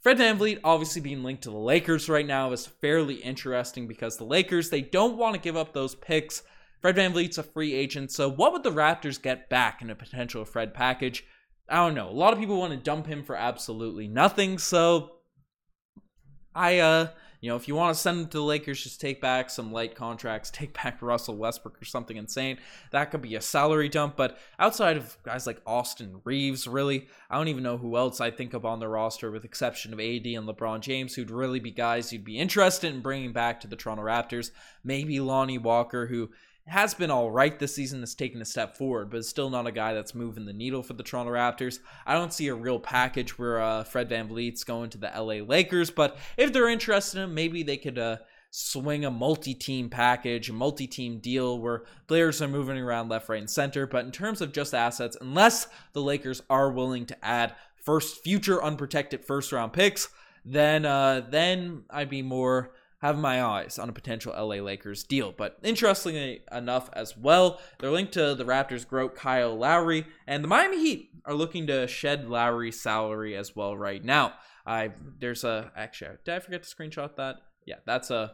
Fred 0.00 0.18
Van 0.18 0.38
VanVleet 0.38 0.60
obviously 0.64 1.02
being 1.02 1.22
linked 1.22 1.42
to 1.42 1.50
the 1.50 1.56
Lakers 1.56 2.08
right 2.08 2.26
now 2.26 2.52
is 2.52 2.64
fairly 2.64 3.16
interesting 3.16 3.86
because 3.86 4.16
the 4.16 4.24
Lakers, 4.24 4.70
they 4.70 4.80
don't 4.80 5.18
want 5.18 5.34
to 5.34 5.40
give 5.40 5.56
up 5.56 5.72
those 5.74 5.94
picks. 5.96 6.42
Fred 6.80 6.96
Van 6.96 7.12
VanVleet's 7.12 7.38
a 7.38 7.42
free 7.42 7.74
agent. 7.74 8.10
So 8.10 8.30
what 8.30 8.52
would 8.52 8.62
the 8.62 8.70
Raptors 8.70 9.20
get 9.20 9.50
back 9.50 9.82
in 9.82 9.90
a 9.90 9.94
potential 9.94 10.44
Fred 10.46 10.72
package? 10.72 11.24
I 11.68 11.76
don't 11.76 11.94
know. 11.94 12.08
A 12.08 12.12
lot 12.12 12.32
of 12.32 12.38
people 12.38 12.58
want 12.58 12.72
to 12.72 12.78
dump 12.78 13.06
him 13.06 13.24
for 13.24 13.36
absolutely 13.36 14.08
nothing. 14.08 14.58
So 14.58 15.12
I 16.54 16.78
uh 16.78 17.08
you 17.40 17.50
know, 17.50 17.56
if 17.56 17.68
you 17.68 17.74
want 17.74 17.94
to 17.94 18.00
send 18.00 18.18
him 18.18 18.26
to 18.26 18.38
the 18.38 18.42
Lakers, 18.42 18.82
just 18.82 19.00
take 19.00 19.20
back 19.20 19.50
some 19.50 19.72
light 19.72 19.94
contracts, 19.94 20.50
take 20.52 20.72
back 20.72 21.00
Russell 21.00 21.36
Westbrook 21.36 21.80
or 21.80 21.84
something 21.84 22.16
insane. 22.16 22.58
That 22.92 23.10
could 23.10 23.22
be 23.22 23.34
a 23.34 23.40
salary 23.40 23.88
dump. 23.88 24.16
But 24.16 24.38
outside 24.58 24.96
of 24.96 25.16
guys 25.22 25.46
like 25.46 25.60
Austin 25.66 26.20
Reaves, 26.24 26.66
really, 26.66 27.08
I 27.30 27.36
don't 27.36 27.48
even 27.48 27.62
know 27.62 27.76
who 27.76 27.96
else 27.96 28.20
I 28.20 28.30
think 28.30 28.54
of 28.54 28.64
on 28.64 28.80
the 28.80 28.88
roster, 28.88 29.30
with 29.30 29.44
exception 29.44 29.92
of 29.92 30.00
AD 30.00 30.26
and 30.26 30.48
LeBron 30.48 30.80
James, 30.80 31.14
who'd 31.14 31.30
really 31.30 31.60
be 31.60 31.70
guys 31.70 32.12
you'd 32.12 32.24
be 32.24 32.38
interested 32.38 32.92
in 32.92 33.00
bringing 33.00 33.32
back 33.32 33.60
to 33.60 33.68
the 33.68 33.76
Toronto 33.76 34.02
Raptors. 34.02 34.50
Maybe 34.82 35.20
Lonnie 35.20 35.58
Walker, 35.58 36.06
who 36.06 36.30
has 36.66 36.94
been 36.94 37.10
all 37.10 37.30
right 37.30 37.58
this 37.58 37.74
season, 37.74 38.00
has 38.00 38.14
taken 38.14 38.42
a 38.42 38.44
step 38.44 38.76
forward, 38.76 39.10
but 39.10 39.18
is 39.18 39.28
still 39.28 39.50
not 39.50 39.66
a 39.66 39.72
guy 39.72 39.94
that's 39.94 40.14
moving 40.14 40.46
the 40.46 40.52
needle 40.52 40.82
for 40.82 40.94
the 40.94 41.02
Toronto 41.02 41.32
Raptors. 41.32 41.78
I 42.04 42.14
don't 42.14 42.32
see 42.32 42.48
a 42.48 42.54
real 42.54 42.80
package 42.80 43.38
where 43.38 43.60
uh, 43.60 43.84
Fred 43.84 44.08
VanVleet's 44.08 44.64
going 44.64 44.90
to 44.90 44.98
the 44.98 45.10
LA 45.14 45.44
Lakers, 45.44 45.90
but 45.90 46.18
if 46.36 46.52
they're 46.52 46.68
interested 46.68 47.18
in 47.18 47.24
him, 47.24 47.34
maybe 47.34 47.62
they 47.62 47.76
could 47.76 47.98
uh, 47.98 48.16
swing 48.50 49.04
a 49.04 49.10
multi-team 49.10 49.88
package, 49.88 50.50
a 50.50 50.52
multi-team 50.52 51.18
deal 51.18 51.58
where 51.58 51.84
players 52.08 52.42
are 52.42 52.48
moving 52.48 52.78
around 52.78 53.08
left, 53.08 53.28
right, 53.28 53.38
and 53.38 53.50
center. 53.50 53.86
But 53.86 54.04
in 54.04 54.10
terms 54.10 54.40
of 54.40 54.52
just 54.52 54.74
assets, 54.74 55.16
unless 55.20 55.68
the 55.92 56.02
Lakers 56.02 56.42
are 56.50 56.72
willing 56.72 57.06
to 57.06 57.24
add 57.24 57.54
first 57.76 58.24
future 58.24 58.62
unprotected 58.62 59.24
first 59.24 59.52
round 59.52 59.72
picks, 59.72 60.08
then 60.44 60.84
uh, 60.84 61.26
then 61.28 61.84
I'd 61.90 62.10
be 62.10 62.22
more 62.22 62.72
have 63.00 63.18
my 63.18 63.42
eyes 63.42 63.78
on 63.78 63.88
a 63.88 63.92
potential 63.92 64.32
LA 64.32 64.56
Lakers 64.56 65.04
deal. 65.04 65.32
But 65.36 65.58
interestingly 65.62 66.42
enough, 66.50 66.88
as 66.92 67.16
well, 67.16 67.60
they're 67.78 67.90
linked 67.90 68.14
to 68.14 68.34
the 68.34 68.44
Raptors' 68.44 68.88
GOAT 68.88 69.14
Kyle 69.14 69.56
Lowry, 69.56 70.06
and 70.26 70.42
the 70.42 70.48
Miami 70.48 70.78
Heat 70.78 71.10
are 71.24 71.34
looking 71.34 71.66
to 71.66 71.86
shed 71.86 72.28
Lowry's 72.28 72.80
salary 72.80 73.36
as 73.36 73.54
well 73.54 73.76
right 73.76 74.04
now. 74.04 74.34
I 74.66 74.92
there's 75.20 75.44
a 75.44 75.70
actually 75.76 76.16
did 76.24 76.34
I 76.34 76.40
forget 76.40 76.62
to 76.64 76.74
screenshot 76.74 77.16
that? 77.16 77.36
Yeah, 77.66 77.76
that's 77.86 78.10
a 78.10 78.32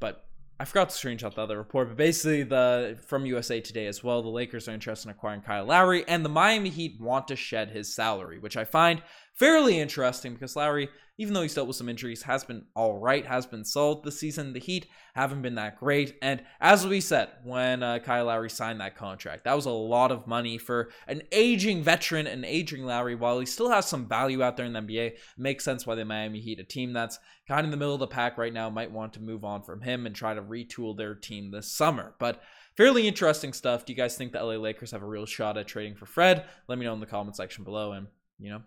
but 0.00 0.24
I 0.58 0.64
forgot 0.64 0.90
to 0.90 0.96
screenshot 0.96 1.34
the 1.34 1.42
other 1.42 1.58
report, 1.58 1.88
but 1.88 1.96
basically 1.96 2.44
the 2.44 2.98
from 3.06 3.26
USA 3.26 3.60
Today 3.60 3.86
as 3.86 4.04
well, 4.04 4.22
the 4.22 4.28
Lakers 4.28 4.68
are 4.68 4.72
interested 4.72 5.08
in 5.08 5.14
acquiring 5.14 5.42
Kyle 5.42 5.64
Lowry, 5.64 6.04
and 6.06 6.24
the 6.24 6.28
Miami 6.28 6.70
Heat 6.70 7.00
want 7.00 7.28
to 7.28 7.36
shed 7.36 7.70
his 7.70 7.94
salary, 7.94 8.38
which 8.38 8.56
I 8.56 8.64
find 8.64 9.02
fairly 9.34 9.78
interesting 9.78 10.34
because 10.34 10.56
Lowry, 10.56 10.88
even 11.18 11.34
though 11.34 11.42
he's 11.42 11.54
dealt 11.54 11.66
with 11.66 11.76
some 11.76 11.88
injuries, 11.88 12.22
has 12.22 12.44
been 12.44 12.64
all 12.74 12.98
right, 12.98 13.26
has 13.26 13.46
been 13.46 13.64
solid 13.64 14.02
this 14.02 14.18
season. 14.18 14.52
The 14.52 14.60
Heat 14.60 14.86
haven't 15.14 15.42
been 15.42 15.56
that 15.56 15.78
great. 15.78 16.16
And 16.22 16.42
as 16.60 16.86
we 16.86 17.00
said, 17.00 17.28
when 17.44 17.82
uh, 17.82 17.98
Kyle 17.98 18.26
Lowry 18.26 18.50
signed 18.50 18.80
that 18.80 18.96
contract, 18.96 19.44
that 19.44 19.56
was 19.56 19.66
a 19.66 19.70
lot 19.70 20.12
of 20.12 20.26
money 20.26 20.58
for 20.58 20.90
an 21.06 21.22
aging 21.32 21.82
veteran, 21.82 22.26
an 22.26 22.44
aging 22.44 22.84
Lowry. 22.84 23.14
While 23.14 23.40
he 23.40 23.46
still 23.46 23.70
has 23.70 23.86
some 23.86 24.08
value 24.08 24.42
out 24.42 24.56
there 24.56 24.66
in 24.66 24.72
the 24.72 24.80
NBA, 24.80 25.12
makes 25.36 25.64
sense 25.64 25.86
why 25.86 25.94
the 25.94 26.04
Miami 26.04 26.40
Heat, 26.40 26.60
a 26.60 26.64
team 26.64 26.92
that's 26.92 27.18
kind 27.48 27.60
of 27.60 27.66
in 27.66 27.70
the 27.70 27.76
middle 27.76 27.94
of 27.94 28.00
the 28.00 28.06
pack 28.06 28.38
right 28.38 28.52
now, 28.52 28.70
might 28.70 28.90
want 28.90 29.12
to 29.14 29.20
move 29.20 29.44
on 29.44 29.62
from 29.62 29.82
him 29.82 30.06
and 30.06 30.14
try 30.14 30.34
to 30.34 30.42
retool 30.42 30.96
their 30.96 31.14
team 31.14 31.50
this 31.50 31.70
summer. 31.70 32.14
But 32.18 32.42
fairly 32.76 33.06
interesting 33.06 33.52
stuff. 33.52 33.84
Do 33.84 33.92
you 33.92 33.96
guys 33.96 34.16
think 34.16 34.32
the 34.32 34.42
LA 34.42 34.54
Lakers 34.54 34.92
have 34.92 35.02
a 35.02 35.06
real 35.06 35.26
shot 35.26 35.58
at 35.58 35.68
trading 35.68 35.94
for 35.94 36.06
Fred? 36.06 36.44
Let 36.68 36.78
me 36.78 36.84
know 36.84 36.94
in 36.94 37.00
the 37.00 37.06
comment 37.06 37.36
section 37.36 37.64
below. 37.64 37.92
And, 37.92 38.06
you 38.38 38.50
know, 38.50 38.62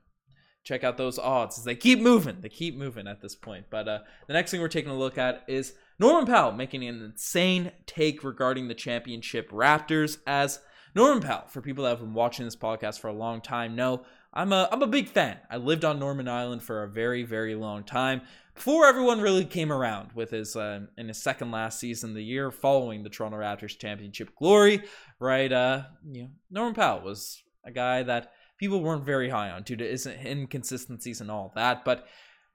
check 0.65 0.84
out 0.84 0.98
those 0.98 1.17
odds. 1.17 1.57
As 1.57 1.63
they 1.63 1.75
keep 1.75 2.00
moving. 2.00 2.41
They 2.41 2.50
keep 2.50 2.75
moving 2.75 3.07
at 3.07 3.22
this 3.22 3.36
point. 3.36 3.67
But 3.69 3.88
uh, 3.88 4.00
the 4.27 4.34
next 4.34 4.51
thing 4.51 4.60
we're 4.60 4.67
taking 4.67 4.91
a 4.91 4.98
look 4.98 5.17
at 5.17 5.45
is 5.48 5.74
Norman 6.00 6.25
Powell 6.25 6.51
making 6.51 6.84
an 6.84 7.01
insane 7.01 7.72
take 7.86 8.24
regarding 8.24 8.67
the 8.67 8.75
championship 8.75 9.50
Raptors. 9.51 10.17
As 10.27 10.60
Norman 10.93 11.22
Powell, 11.22 11.48
for 11.48 11.62
people 11.62 11.86
that 11.86 11.91
have 11.91 12.00
been 12.00 12.13
watching 12.13 12.43
this 12.43 12.55
podcast 12.55 13.00
for 13.00 13.07
a 13.07 13.13
long 13.13 13.39
time, 13.39 13.75
know 13.75 14.03
I'm 14.34 14.51
a 14.51 14.67
I'm 14.69 14.81
a 14.81 14.88
big 14.88 15.07
fan. 15.07 15.38
I 15.50 15.57
lived 15.57 15.86
on 15.86 16.00
Norman 16.00 16.27
Island 16.27 16.62
for 16.62 16.84
a 16.84 16.89
very 16.89 17.24
very 17.24 17.55
long 17.55 17.84
time 17.84 18.22
before 18.55 18.86
everyone 18.86 19.22
really 19.22 19.45
came 19.45 19.72
around 19.72 20.12
with 20.13 20.31
his 20.31 20.55
uh, 20.55 20.81
in 20.98 21.07
his 21.07 21.22
second 21.22 21.51
last 21.51 21.79
season, 21.79 22.13
the 22.13 22.24
year 22.24 22.51
following 22.51 23.03
the 23.03 23.10
Toronto 23.10 23.38
Raptors 23.38 23.77
championship 23.77 24.36
glory. 24.36 24.84
Right, 25.19 25.51
uh, 25.51 25.84
you 26.12 26.24
know, 26.24 26.29
Norman 26.50 26.74
Powell 26.74 27.01
was 27.01 27.41
a 27.63 27.72
guy 27.72 28.03
that 28.03 28.31
people 28.57 28.81
weren't 28.81 29.05
very 29.05 29.29
high 29.29 29.50
on 29.50 29.63
due 29.63 29.75
to 29.75 29.88
his 29.88 30.05
inconsistencies 30.05 31.21
and 31.21 31.29
all 31.29 31.51
that. 31.55 31.83
But 31.85 32.07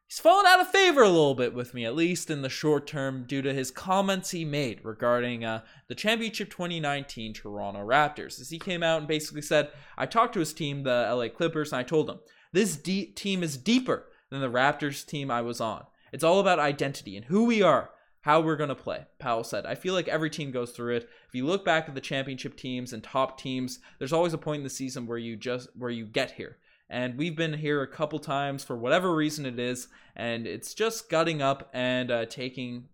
he's 0.09 0.19
fallen 0.19 0.47
out 0.47 0.61
of 0.61 0.69
favor 0.71 1.03
a 1.03 1.09
little 1.09 1.35
bit 1.35 1.55
with 1.55 1.75
me, 1.75 1.85
at 1.85 1.97
least 1.97 2.31
in 2.31 2.43
the 2.43 2.49
short 2.49 2.87
term, 2.87 3.25
due 3.27 3.43
to 3.43 3.55
his 3.55 3.71
comments 3.71 4.31
he 4.31 4.45
made 4.45 4.85
regarding 4.85 5.45
uh, 5.45 5.63
the 5.89 5.95
championship 5.95 6.51
2019 6.51 7.35
Toronto 7.35 7.81
Raptors. 7.81 8.41
As 8.41 8.51
he 8.51 8.59
came 8.59 8.83
out 8.83 8.99
and 8.99 9.09
basically 9.09 9.43
said, 9.43 9.71
I 9.97 10.07
talked 10.07 10.35
to 10.35 10.41
his 10.41 10.53
team, 10.53 10.83
the 10.83 11.09
LA 11.13 11.29
Clippers, 11.29 11.73
and 11.73 11.81
I 11.81 11.83
told 11.83 12.07
them, 12.07 12.21
this 12.53 12.77
de- 12.77 13.07
team 13.07 13.43
is 13.43 13.57
deeper 13.57 14.07
than 14.31 14.41
the 14.41 14.51
Raptors 14.51 15.07
team 15.07 15.31
I 15.31 15.43
was 15.43 15.61
on. 15.61 15.85
It's 16.13 16.25
all 16.25 16.41
about 16.41 16.59
identity 16.59 17.17
and 17.17 17.27
who 17.27 17.45
we 17.45 17.63
are, 17.63 17.91
how 18.23 18.41
we're 18.41 18.57
going 18.57 18.69
to 18.69 18.75
play. 18.75 19.07
Powell 19.19 19.45
said, 19.45 19.65
I 19.65 19.75
feel 19.75 19.95
like 19.95 20.09
every 20.09 20.31
team 20.31 20.51
goes 20.51 20.73
through 20.73 20.97
it. 20.97 21.09
If 21.29 21.35
you 21.35 21.47
look 21.47 21.65
back 21.65 21.89
at 21.89 21.95
the 21.95 22.01
championship 22.01 22.57
teams 22.57 22.93
and 22.93 23.03
top 23.03 23.41
teams, 23.41 23.79
there's 23.99 24.13
always 24.13 24.35
a 24.35 24.39
point 24.39 24.61
in 24.61 24.65
the 24.65 24.71
season 24.71 25.07
where 25.07 25.19
you 25.19 25.37
just 25.37 25.69
where 25.75 25.91
you 25.91 26.05
get 26.05 26.33
here 26.33 26.59
and 26.91 27.17
we've 27.17 27.37
been 27.37 27.55
here 27.55 27.83
a 27.83 27.87
couple 27.87 28.19
times 28.19 28.65
for 28.65 28.77
whatever 28.77 29.15
reason 29.15 29.47
it 29.47 29.59
is, 29.61 29.87
and 30.17 30.47
it's 30.47 30.75
just 30.75 31.09
gutting 31.09 31.41
up 31.41 31.71
and 31.73 32.11
uh, 32.11 32.27
taking 32.27 32.89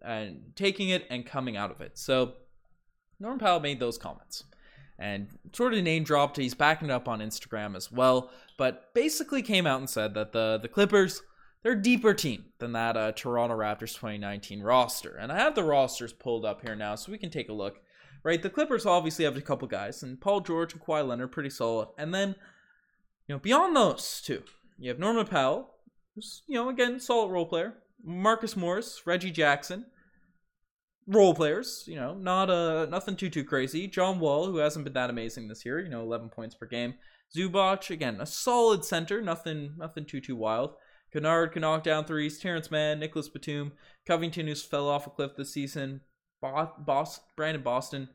and 0.00 0.52
taking 0.56 0.88
it 0.88 1.06
and 1.10 1.26
coming 1.26 1.56
out 1.56 1.70
of 1.70 1.80
it. 1.80 1.96
So 1.96 2.32
Norm 3.20 3.38
Powell 3.38 3.60
made 3.60 3.78
those 3.78 3.98
comments 3.98 4.44
and 4.98 5.28
sort 5.52 5.74
of 5.74 5.84
name 5.84 6.02
dropped. 6.02 6.38
He's 6.38 6.54
backing 6.54 6.88
it 6.88 6.92
up 6.92 7.06
on 7.06 7.20
Instagram 7.20 7.76
as 7.76 7.92
well, 7.92 8.30
but 8.56 8.92
basically 8.94 9.42
came 9.42 9.66
out 9.66 9.78
and 9.78 9.88
said 9.88 10.14
that 10.14 10.32
the 10.32 10.58
the 10.60 10.68
Clippers 10.68 11.22
they're 11.62 11.72
a 11.72 11.82
deeper 11.82 12.14
team 12.14 12.46
than 12.58 12.72
that 12.72 12.96
uh, 12.96 13.12
Toronto 13.12 13.56
Raptors 13.56 13.94
2019 13.94 14.62
roster. 14.62 15.16
And 15.16 15.30
I 15.30 15.38
have 15.38 15.54
the 15.54 15.64
rosters 15.64 16.12
pulled 16.12 16.44
up 16.44 16.62
here 16.66 16.74
now, 16.74 16.94
so 16.94 17.12
we 17.12 17.18
can 17.18 17.30
take 17.30 17.48
a 17.48 17.54
look. 17.54 17.80
Right, 18.24 18.40
the 18.40 18.50
Clippers 18.50 18.86
obviously 18.86 19.24
have 19.24 19.36
a 19.36 19.40
couple 19.40 19.66
guys, 19.66 20.04
and 20.04 20.20
Paul 20.20 20.40
George 20.40 20.72
and 20.72 20.80
Kawhi 20.80 21.06
Leonard 21.06 21.32
pretty 21.32 21.50
solid, 21.50 21.88
and 21.98 22.14
then 22.14 22.36
you 23.26 23.34
know, 23.34 23.38
beyond 23.38 23.74
those 23.74 24.20
two, 24.24 24.42
you 24.78 24.88
have 24.90 24.98
Norman 24.98 25.26
Powell, 25.26 25.70
who's, 26.14 26.42
you 26.46 26.54
know, 26.54 26.68
again, 26.68 27.00
solid 27.00 27.30
role 27.30 27.46
player. 27.46 27.74
Marcus 28.04 28.56
Morris, 28.56 29.02
Reggie 29.06 29.30
Jackson, 29.30 29.86
role 31.06 31.34
players, 31.34 31.84
you 31.86 31.94
know, 31.94 32.14
not 32.14 32.50
uh 32.50 32.86
nothing 32.86 33.16
too 33.16 33.30
too 33.30 33.44
crazy. 33.44 33.86
John 33.86 34.18
Wall, 34.18 34.46
who 34.46 34.56
hasn't 34.56 34.84
been 34.84 34.94
that 34.94 35.10
amazing 35.10 35.48
this 35.48 35.64
year, 35.64 35.80
you 35.80 35.88
know, 35.88 36.02
11 36.02 36.30
points 36.30 36.54
per 36.54 36.66
game. 36.66 36.94
Zubac, 37.36 37.90
again, 37.90 38.20
a 38.20 38.26
solid 38.26 38.84
center, 38.84 39.22
nothing 39.22 39.74
nothing 39.78 40.04
too 40.04 40.20
too 40.20 40.36
wild. 40.36 40.74
Kennard 41.12 41.52
can 41.52 41.62
knock 41.62 41.82
down 41.82 42.04
threes. 42.04 42.38
Terance 42.38 42.70
Mann, 42.70 43.00
Nicolas 43.00 43.28
Batum, 43.28 43.72
Covington, 44.06 44.46
who's 44.46 44.62
fell 44.62 44.88
off 44.88 45.06
a 45.06 45.10
cliff 45.10 45.32
this 45.36 45.52
season. 45.52 46.00
Boss, 46.40 47.20
Brandon 47.36 47.62
Boston, 47.62 48.08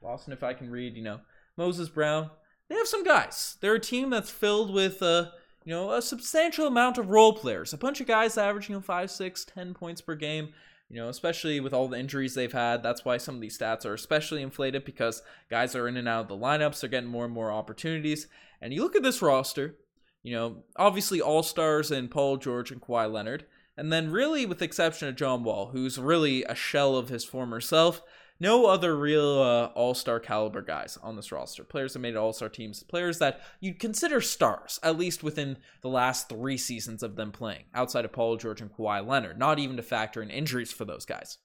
Boston, 0.00 0.32
if 0.32 0.42
I 0.42 0.54
can 0.54 0.70
read, 0.70 0.96
you 0.96 1.02
know, 1.02 1.20
Moses 1.56 1.88
Brown, 1.88 2.30
they 2.68 2.76
have 2.76 2.88
some 2.88 3.04
guys. 3.04 3.56
They're 3.60 3.74
a 3.74 3.80
team 3.80 4.08
that's 4.08 4.30
filled 4.30 4.72
with 4.72 5.02
uh, 5.02 5.26
you 5.64 5.72
know, 5.72 5.92
a 5.92 6.02
substantial 6.02 6.66
amount 6.66 6.98
of 6.98 7.10
role 7.10 7.32
players. 7.32 7.72
A 7.72 7.78
bunch 7.78 8.00
of 8.00 8.06
guys 8.06 8.36
averaging 8.36 8.80
five, 8.82 9.10
six, 9.10 9.44
ten 9.44 9.74
points 9.74 10.00
per 10.00 10.14
game. 10.14 10.50
You 10.90 10.96
know, 11.00 11.08
especially 11.08 11.60
with 11.60 11.72
all 11.72 11.88
the 11.88 11.98
injuries 11.98 12.34
they've 12.34 12.52
had. 12.52 12.82
That's 12.82 13.04
why 13.04 13.16
some 13.16 13.36
of 13.36 13.40
these 13.40 13.58
stats 13.58 13.86
are 13.86 13.94
especially 13.94 14.42
inflated 14.42 14.84
because 14.84 15.22
guys 15.50 15.74
are 15.74 15.88
in 15.88 15.96
and 15.96 16.06
out 16.06 16.20
of 16.20 16.28
the 16.28 16.36
lineups. 16.36 16.80
They're 16.80 16.90
getting 16.90 17.08
more 17.08 17.24
and 17.24 17.32
more 17.32 17.50
opportunities. 17.50 18.28
And 18.60 18.72
you 18.72 18.82
look 18.82 18.94
at 18.94 19.02
this 19.02 19.22
roster, 19.22 19.76
you 20.24 20.34
know, 20.34 20.64
obviously 20.76 21.20
all 21.20 21.44
stars 21.44 21.92
in 21.92 22.08
Paul 22.08 22.38
George 22.38 22.72
and 22.72 22.80
Kawhi 22.80 23.12
Leonard. 23.12 23.44
And 23.76 23.92
then, 23.92 24.10
really, 24.10 24.46
with 24.46 24.58
the 24.58 24.64
exception 24.64 25.06
of 25.08 25.16
John 25.16 25.44
Wall, 25.44 25.70
who's 25.72 25.98
really 25.98 26.44
a 26.44 26.54
shell 26.54 26.96
of 26.96 27.08
his 27.08 27.24
former 27.24 27.60
self, 27.60 28.02
no 28.40 28.66
other 28.66 28.96
real 28.96 29.42
uh, 29.42 29.66
all 29.74 29.94
star 29.94 30.18
caliber 30.18 30.62
guys 30.62 30.96
on 31.02 31.16
this 31.16 31.30
roster. 31.30 31.62
Players 31.62 31.92
that 31.92 31.98
made 31.98 32.16
all 32.16 32.32
star 32.32 32.48
teams, 32.48 32.82
players 32.82 33.18
that 33.18 33.40
you'd 33.60 33.78
consider 33.78 34.20
stars, 34.20 34.80
at 34.82 34.98
least 34.98 35.22
within 35.22 35.58
the 35.82 35.88
last 35.88 36.28
three 36.28 36.56
seasons 36.56 37.02
of 37.02 37.16
them 37.16 37.30
playing, 37.30 37.64
outside 37.74 38.04
of 38.04 38.12
Paul 38.12 38.36
George 38.36 38.60
and 38.60 38.72
Kawhi 38.72 39.06
Leonard, 39.06 39.38
not 39.38 39.58
even 39.58 39.76
to 39.76 39.82
factor 39.82 40.22
in 40.22 40.30
injuries 40.30 40.72
for 40.72 40.84
those 40.84 41.04
guys. 41.04 41.38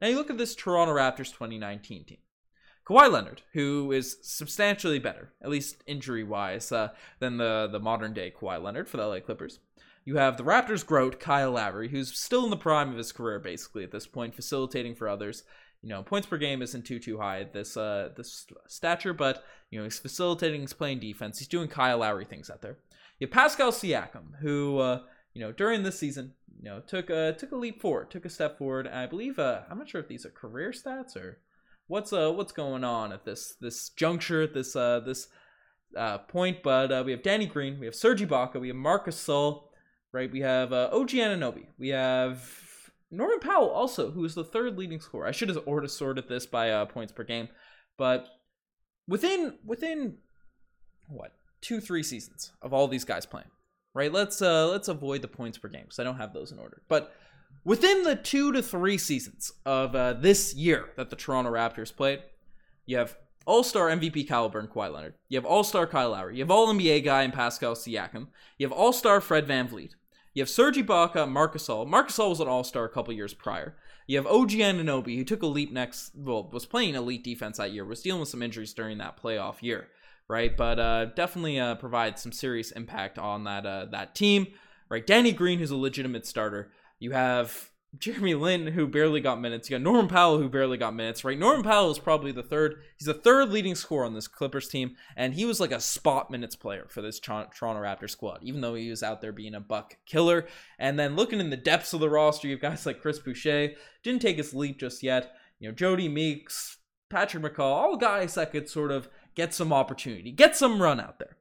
Now 0.00 0.08
you 0.08 0.16
look 0.16 0.30
at 0.30 0.38
this 0.38 0.54
Toronto 0.54 0.94
Raptors 0.94 1.32
2019 1.32 2.04
team. 2.04 2.18
Kawhi 2.86 3.10
Leonard, 3.10 3.42
who 3.52 3.92
is 3.92 4.18
substantially 4.22 4.98
better, 4.98 5.32
at 5.40 5.50
least 5.50 5.82
injury 5.86 6.24
wise, 6.24 6.72
uh, 6.72 6.88
than 7.20 7.36
the, 7.36 7.68
the 7.70 7.78
modern 7.78 8.12
day 8.12 8.32
Kawhi 8.36 8.62
Leonard 8.62 8.88
for 8.88 8.96
the 8.96 9.06
LA 9.06 9.20
Clippers. 9.20 9.60
You 10.04 10.16
have 10.16 10.36
the 10.36 10.42
Raptors' 10.42 10.84
GOAT, 10.84 11.20
Kyle 11.20 11.52
Lowry, 11.52 11.88
who's 11.88 12.16
still 12.18 12.42
in 12.42 12.50
the 12.50 12.56
prime 12.56 12.90
of 12.90 12.96
his 12.96 13.12
career, 13.12 13.38
basically, 13.38 13.84
at 13.84 13.92
this 13.92 14.06
point, 14.06 14.34
facilitating 14.34 14.96
for 14.96 15.08
others 15.08 15.44
you 15.82 15.88
know, 15.88 16.02
points 16.02 16.28
per 16.28 16.38
game 16.38 16.62
isn't 16.62 16.86
too 16.86 16.98
too 16.98 17.18
high 17.18 17.40
at 17.40 17.52
this 17.52 17.76
uh 17.76 18.10
this 18.16 18.46
stature, 18.68 19.12
but 19.12 19.44
you 19.70 19.78
know, 19.78 19.84
he's 19.84 19.98
facilitating, 19.98 20.60
he's 20.60 20.72
playing 20.72 21.00
defense, 21.00 21.38
he's 21.38 21.48
doing 21.48 21.68
Kyle 21.68 21.98
Lowry 21.98 22.24
things 22.24 22.48
out 22.48 22.62
there. 22.62 22.78
You 23.18 23.26
have 23.26 23.32
Pascal 23.32 23.72
Siakam, 23.72 24.38
who 24.40 24.78
uh, 24.78 25.00
you 25.34 25.40
know, 25.40 25.50
during 25.50 25.82
this 25.82 25.98
season, 25.98 26.34
you 26.56 26.64
know, 26.64 26.80
took 26.80 27.10
a 27.10 27.34
took 27.36 27.50
a 27.52 27.56
leap 27.56 27.80
forward, 27.80 28.10
took 28.10 28.24
a 28.24 28.30
step 28.30 28.58
forward. 28.58 28.86
I 28.86 29.06
believe 29.06 29.38
uh 29.38 29.62
I'm 29.68 29.78
not 29.78 29.88
sure 29.88 30.00
if 30.00 30.08
these 30.08 30.24
are 30.24 30.30
career 30.30 30.70
stats 30.70 31.16
or 31.16 31.38
what's 31.86 32.12
uh 32.12 32.32
what's 32.32 32.52
going 32.52 32.84
on 32.84 33.12
at 33.12 33.24
this 33.24 33.54
this 33.60 33.90
juncture, 33.90 34.42
at 34.42 34.54
this 34.54 34.74
uh 34.76 35.00
this 35.00 35.28
uh 35.96 36.18
point, 36.18 36.62
but 36.62 36.90
uh, 36.90 37.02
we 37.04 37.12
have 37.12 37.22
Danny 37.22 37.46
Green, 37.46 37.78
we 37.78 37.86
have 37.86 37.94
Serge 37.94 38.22
Ibaka, 38.22 38.60
we 38.60 38.68
have 38.68 38.76
Marcus 38.76 39.16
Gasol, 39.16 39.64
right? 40.12 40.30
We 40.30 40.40
have 40.40 40.72
uh, 40.72 40.90
OG 40.92 41.10
Anunoby, 41.10 41.66
we 41.78 41.88
have 41.88 42.48
Norman 43.10 43.40
Powell 43.40 43.70
also, 43.70 44.10
who 44.10 44.24
is 44.24 44.34
the 44.34 44.44
third 44.44 44.78
leading 44.78 45.00
scorer. 45.00 45.26
I 45.26 45.32
should 45.32 45.50
have 45.50 45.62
ordered 45.66 45.90
sorted 45.90 46.28
this 46.28 46.46
by 46.46 46.70
uh, 46.70 46.86
points 46.86 47.12
per 47.12 47.24
game, 47.24 47.48
but 47.98 48.26
within 49.06 49.58
within 49.64 50.18
what 51.08 51.32
two 51.60 51.80
three 51.80 52.02
seasons 52.02 52.52
of 52.62 52.72
all 52.72 52.88
these 52.88 53.04
guys 53.04 53.26
playing, 53.26 53.50
right? 53.94 54.12
Let's 54.12 54.40
uh 54.40 54.68
let's 54.68 54.88
avoid 54.88 55.22
the 55.22 55.28
points 55.28 55.58
per 55.58 55.68
game 55.68 55.82
because 55.82 55.98
I 55.98 56.04
don't 56.04 56.16
have 56.16 56.32
those 56.32 56.52
in 56.52 56.58
order. 56.58 56.82
But 56.88 57.12
within 57.64 58.02
the 58.02 58.16
two 58.16 58.52
to 58.52 58.62
three 58.62 58.98
seasons 58.98 59.52
of 59.64 59.94
uh, 59.94 60.14
this 60.14 60.54
year 60.54 60.90
that 60.96 61.10
the 61.10 61.16
Toronto 61.16 61.50
Raptors 61.50 61.94
played, 61.94 62.22
you 62.86 62.96
have 62.96 63.16
All 63.46 63.62
Star 63.62 63.88
MVP 63.88 64.26
caliber 64.26 64.58
and 64.58 64.70
Kawhi 64.70 64.92
Leonard. 64.92 65.14
You 65.28 65.38
have 65.38 65.44
All 65.44 65.64
Star 65.64 65.86
Kyle 65.86 66.10
Lowry. 66.10 66.36
You 66.36 66.42
have 66.42 66.50
All 66.50 66.72
NBA 66.72 67.04
guy 67.04 67.22
in 67.22 67.32
Pascal 67.32 67.74
Siakam. 67.74 68.28
You 68.58 68.66
have 68.66 68.76
All 68.76 68.92
Star 68.92 69.20
Fred 69.20 69.46
Van 69.46 69.68
VanVleet. 69.68 69.92
You 70.34 70.42
have 70.42 70.48
Serge 70.48 70.78
Ibaka, 70.78 71.30
Marc 71.30 71.54
Gasol. 71.54 71.86
Marc 71.86 72.08
Gasol 72.08 72.30
was 72.30 72.40
an 72.40 72.48
All 72.48 72.64
Star 72.64 72.84
a 72.84 72.88
couple 72.88 73.12
years 73.12 73.34
prior. 73.34 73.76
You 74.06 74.16
have 74.16 74.26
OG 74.26 74.50
Anunoby, 74.50 75.16
who 75.16 75.24
took 75.24 75.42
a 75.42 75.46
leap 75.46 75.72
next. 75.72 76.12
Well, 76.16 76.48
was 76.50 76.66
playing 76.66 76.94
elite 76.94 77.22
defense 77.22 77.58
that 77.58 77.72
year. 77.72 77.84
Was 77.84 78.02
dealing 78.02 78.20
with 78.20 78.28
some 78.30 78.42
injuries 78.42 78.72
during 78.72 78.98
that 78.98 79.20
playoff 79.22 79.62
year, 79.62 79.88
right? 80.28 80.56
But 80.56 80.78
uh, 80.78 81.04
definitely 81.06 81.60
uh, 81.60 81.76
provides 81.76 82.22
some 82.22 82.32
serious 82.32 82.72
impact 82.72 83.18
on 83.18 83.44
that 83.44 83.66
uh, 83.66 83.86
that 83.92 84.14
team, 84.14 84.48
right? 84.88 85.06
Danny 85.06 85.32
Green, 85.32 85.58
who's 85.58 85.70
a 85.70 85.76
legitimate 85.76 86.26
starter. 86.26 86.70
You 87.02 87.10
have 87.10 87.72
Jeremy 87.98 88.34
Lin, 88.34 88.68
who 88.68 88.86
barely 88.86 89.20
got 89.20 89.40
minutes. 89.40 89.68
You 89.68 89.76
got 89.76 89.82
Norman 89.82 90.06
Powell, 90.06 90.38
who 90.38 90.48
barely 90.48 90.78
got 90.78 90.94
minutes, 90.94 91.24
right? 91.24 91.36
Norman 91.36 91.64
Powell 91.64 91.90
is 91.90 91.98
probably 91.98 92.30
the 92.30 92.44
third. 92.44 92.76
He's 92.96 93.06
the 93.06 93.12
third 93.12 93.50
leading 93.50 93.74
scorer 93.74 94.06
on 94.06 94.14
this 94.14 94.28
Clippers 94.28 94.68
team, 94.68 94.94
and 95.16 95.34
he 95.34 95.44
was 95.44 95.58
like 95.58 95.72
a 95.72 95.80
spot 95.80 96.30
minutes 96.30 96.54
player 96.54 96.86
for 96.88 97.02
this 97.02 97.18
Toronto 97.18 97.58
Raptors 97.60 98.10
squad, 98.10 98.38
even 98.42 98.60
though 98.60 98.74
he 98.74 98.88
was 98.88 99.02
out 99.02 99.20
there 99.20 99.32
being 99.32 99.56
a 99.56 99.60
buck 99.60 99.96
killer. 100.06 100.46
And 100.78 100.96
then 100.96 101.16
looking 101.16 101.40
in 101.40 101.50
the 101.50 101.56
depths 101.56 101.92
of 101.92 101.98
the 101.98 102.08
roster, 102.08 102.46
you 102.46 102.54
have 102.54 102.62
guys 102.62 102.86
like 102.86 103.02
Chris 103.02 103.18
Boucher, 103.18 103.72
didn't 104.04 104.22
take 104.22 104.36
his 104.36 104.54
leap 104.54 104.78
just 104.78 105.02
yet. 105.02 105.34
You 105.58 105.68
know, 105.68 105.74
Jodie 105.74 106.10
Meeks, 106.10 106.78
Patrick 107.10 107.42
McCaw, 107.42 107.58
all 107.58 107.96
guys 107.96 108.34
that 108.34 108.52
could 108.52 108.68
sort 108.68 108.92
of 108.92 109.08
get 109.34 109.52
some 109.52 109.72
opportunity, 109.72 110.30
get 110.30 110.56
some 110.56 110.80
run 110.80 111.00
out 111.00 111.18
there. 111.18 111.36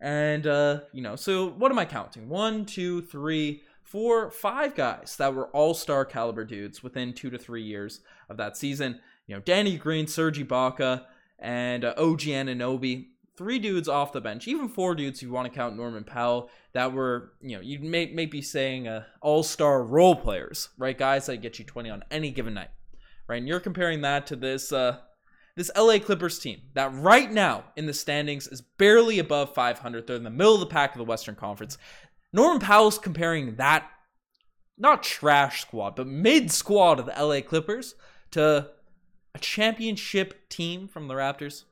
And, 0.00 0.46
uh, 0.46 0.80
you 0.94 1.02
know, 1.02 1.16
so 1.16 1.50
what 1.50 1.70
am 1.70 1.78
I 1.78 1.84
counting? 1.84 2.30
One, 2.30 2.64
two, 2.64 3.02
three 3.02 3.62
four, 3.82 4.30
five 4.30 4.74
guys 4.74 5.16
that 5.18 5.34
were 5.34 5.48
all 5.48 5.74
star 5.74 6.04
caliber 6.04 6.44
dudes 6.44 6.82
within 6.82 7.12
two 7.12 7.30
to 7.30 7.38
three 7.38 7.62
years 7.62 8.00
of 8.28 8.36
that 8.36 8.56
season. 8.56 9.00
You 9.26 9.36
know, 9.36 9.40
Danny 9.40 9.76
Green, 9.76 10.06
Serge 10.06 10.38
Ibaka, 10.38 11.04
and 11.38 11.84
uh, 11.84 11.94
OG 11.96 12.20
Anunoby. 12.20 13.08
Three 13.34 13.58
dudes 13.58 13.88
off 13.88 14.12
the 14.12 14.20
bench, 14.20 14.46
even 14.46 14.68
four 14.68 14.94
dudes 14.94 15.18
if 15.18 15.22
you 15.22 15.32
want 15.32 15.50
to 15.50 15.54
count 15.54 15.74
Norman 15.74 16.04
Powell, 16.04 16.50
that 16.74 16.92
were, 16.92 17.32
you 17.40 17.56
know, 17.56 17.62
you 17.62 17.78
may, 17.80 18.06
may 18.06 18.26
be 18.26 18.42
saying 18.42 18.86
uh, 18.86 19.04
all 19.22 19.42
star 19.42 19.82
role 19.82 20.14
players, 20.14 20.68
right? 20.76 20.96
Guys 20.96 21.26
that 21.26 21.38
get 21.38 21.58
you 21.58 21.64
20 21.64 21.88
on 21.88 22.04
any 22.10 22.30
given 22.30 22.54
night, 22.54 22.68
right? 23.26 23.38
And 23.38 23.48
you're 23.48 23.58
comparing 23.58 24.02
that 24.02 24.26
to 24.28 24.36
this, 24.36 24.70
uh, 24.70 24.98
this 25.56 25.70
LA 25.76 25.98
Clippers 25.98 26.38
team 26.38 26.60
that 26.74 26.94
right 26.94 27.30
now 27.30 27.64
in 27.76 27.86
the 27.86 27.94
standings 27.94 28.46
is 28.46 28.60
barely 28.60 29.18
above 29.18 29.54
500. 29.54 30.06
They're 30.06 30.16
in 30.16 30.24
the 30.24 30.30
middle 30.30 30.54
of 30.54 30.60
the 30.60 30.66
pack 30.66 30.92
of 30.92 30.98
the 30.98 31.04
Western 31.04 31.34
Conference. 31.34 31.78
Norman 32.32 32.60
Powell's 32.60 32.98
comparing 32.98 33.56
that 33.56 33.88
not 34.78 35.02
trash 35.02 35.62
squad, 35.62 35.96
but 35.96 36.06
mid 36.06 36.50
squad 36.50 36.98
of 36.98 37.06
the 37.06 37.12
LA 37.12 37.40
Clippers 37.40 37.94
to 38.32 38.70
a 39.34 39.38
championship 39.38 40.48
team 40.48 40.88
from 40.88 41.08
the 41.08 41.14
Raptors. 41.14 41.64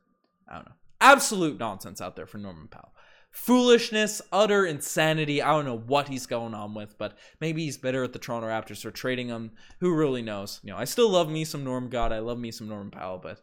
I 0.49 0.57
don't 0.57 0.67
know. 0.67 0.75
Absolute 1.01 1.59
nonsense 1.59 2.01
out 2.01 2.17
there 2.17 2.27
for 2.27 2.39
Norman 2.39 2.69
Powell. 2.69 2.93
Foolishness, 3.31 4.21
utter 4.33 4.67
insanity. 4.67 5.41
I 5.41 5.53
don't 5.53 5.65
know 5.65 5.79
what 5.79 6.09
he's 6.09 6.27
going 6.27 6.53
on 6.53 6.75
with, 6.75 6.99
but 6.99 7.17
maybe 7.41 7.65
he's 7.65 7.79
better 7.79 8.03
at 8.03 8.13
the 8.13 8.19
Toronto 8.19 8.49
Raptors 8.49 8.83
for 8.83 8.91
trading 8.91 9.29
him. 9.29 9.53
Who 9.79 9.95
really 9.95 10.21
knows? 10.21 10.61
You 10.63 10.73
know, 10.73 10.79
I 10.79 10.85
still 10.85 11.09
love 11.09 11.31
me 11.31 11.45
some 11.45 11.65
Norm 11.65 11.89
God. 11.89 12.13
I 12.13 12.19
love 12.19 12.39
me 12.39 12.51
some 12.51 12.69
Norman 12.69 12.91
Powell, 12.91 13.19
but 13.19 13.41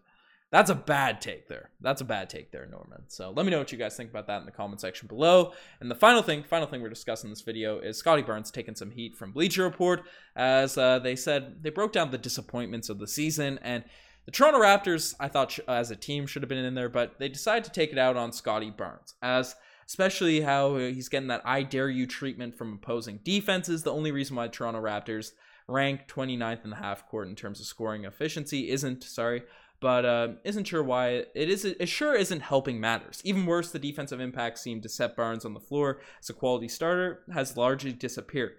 That's 0.49 0.69
a 0.69 0.75
bad 0.75 1.19
take 1.19 1.49
there. 1.49 1.71
That's 1.81 1.99
a 1.99 2.05
bad 2.05 2.29
take 2.29 2.51
there, 2.51 2.65
Norman. 2.65 3.03
So 3.07 3.31
let 3.31 3.45
me 3.45 3.51
know 3.51 3.59
what 3.59 3.71
you 3.71 3.77
guys 3.77 3.97
think 3.97 4.09
about 4.09 4.27
that 4.27 4.39
in 4.39 4.45
the 4.45 4.51
comment 4.51 4.79
section 4.79 5.07
below. 5.07 5.51
And 5.81 5.91
the 5.91 5.95
final 5.95 6.21
thing, 6.21 6.43
final 6.43 6.67
thing 6.67 6.81
we're 6.81 6.89
discussing 6.89 7.27
in 7.27 7.31
this 7.31 7.41
video 7.41 7.79
is 7.79 7.97
Scottie 7.97 8.21
Barnes 8.21 8.49
taking 8.49 8.75
some 8.75 8.91
heat 8.91 9.15
from 9.15 9.33
Bleacher 9.33 9.63
Report, 9.63 10.03
as 10.35 10.77
uh, 10.77 10.99
they 10.99 11.15
said 11.15 11.63
they 11.63 11.69
broke 11.69 11.91
down 11.91 12.11
the 12.11 12.17
disappointments 12.17 12.89
of 12.89 12.99
the 12.99 13.07
season 13.07 13.59
and. 13.61 13.83
The 14.25 14.31
Toronto 14.31 14.59
Raptors, 14.59 15.15
I 15.21 15.29
thought 15.29 15.57
as 15.69 15.89
a 15.89 15.95
team 15.95 16.27
should 16.27 16.41
have 16.41 16.49
been 16.49 16.57
in 16.57 16.75
there, 16.75 16.89
but 16.89 17.17
they 17.17 17.29
decided 17.29 17.63
to 17.63 17.71
take 17.71 17.93
it 17.93 17.97
out 17.97 18.17
on 18.17 18.33
Scottie 18.33 18.71
Barnes, 18.71 19.13
as 19.21 19.55
especially 19.87 20.41
how 20.41 20.75
he's 20.75 21.07
getting 21.07 21.29
that 21.29 21.43
I 21.45 21.63
dare 21.63 21.89
you 21.89 22.05
treatment 22.05 22.57
from 22.57 22.73
opposing 22.73 23.21
defenses. 23.23 23.83
The 23.83 23.93
only 23.93 24.11
reason 24.11 24.35
why 24.35 24.49
Toronto 24.49 24.81
Raptors 24.81 25.31
rank 25.67 26.07
29th 26.07 26.63
in 26.63 26.69
the 26.69 26.75
half 26.75 27.07
court 27.07 27.27
in 27.27 27.35
terms 27.35 27.59
of 27.59 27.65
scoring 27.65 28.05
efficiency 28.05 28.69
isn't, 28.69 29.03
sorry, 29.03 29.43
but 29.79 30.05
uh, 30.05 30.27
isn't 30.43 30.65
sure 30.65 30.83
why 30.83 31.09
it 31.35 31.49
is. 31.49 31.65
It 31.65 31.87
sure 31.87 32.15
isn't 32.15 32.41
helping 32.41 32.79
matters. 32.79 33.21
Even 33.23 33.45
worse, 33.45 33.71
the 33.71 33.79
defensive 33.79 34.19
impact 34.19 34.59
seemed 34.59 34.83
to 34.83 34.89
set 34.89 35.15
Barnes 35.15 35.45
on 35.45 35.53
the 35.53 35.59
floor 35.59 36.01
as 36.19 36.29
a 36.29 36.33
quality 36.33 36.67
starter 36.67 37.23
has 37.33 37.57
largely 37.57 37.93
disappeared. 37.93 38.53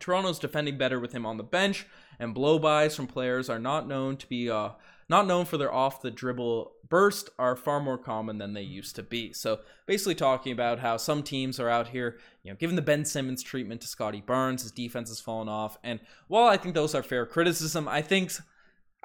Toronto's 0.00 0.40
defending 0.40 0.76
better 0.76 0.98
with 0.98 1.12
him 1.12 1.24
on 1.24 1.36
the 1.36 1.44
bench, 1.44 1.86
and 2.18 2.34
blowbys 2.34 2.96
from 2.96 3.06
players 3.06 3.48
are 3.48 3.60
not 3.60 3.86
known 3.86 4.16
to 4.16 4.26
be 4.26 4.50
uh, 4.50 4.70
not 5.08 5.26
known 5.26 5.44
for 5.44 5.56
their 5.56 5.72
off 5.72 6.02
the 6.02 6.10
dribble 6.10 6.72
burst 6.88 7.30
are 7.38 7.56
far 7.56 7.80
more 7.80 7.98
common 7.98 8.38
than 8.38 8.54
they 8.54 8.62
used 8.62 8.96
to 8.96 9.02
be. 9.02 9.32
So 9.32 9.60
basically 9.86 10.14
talking 10.14 10.52
about 10.52 10.78
how 10.78 10.96
some 10.96 11.22
teams 11.22 11.60
are 11.60 11.68
out 11.68 11.88
here, 11.88 12.18
you 12.42 12.50
know, 12.50 12.56
giving 12.56 12.76
the 12.76 12.82
Ben 12.82 13.04
Simmons 13.04 13.42
treatment 13.42 13.80
to 13.82 13.86
Scottie 13.86 14.22
Barnes, 14.22 14.62
his 14.62 14.72
defense 14.72 15.08
has 15.08 15.20
fallen 15.20 15.48
off. 15.48 15.78
And 15.82 16.00
while 16.28 16.48
I 16.48 16.56
think 16.56 16.74
those 16.74 16.94
are 16.94 17.02
fair 17.02 17.26
criticism, 17.26 17.88
I 17.88 18.02
think 18.02 18.32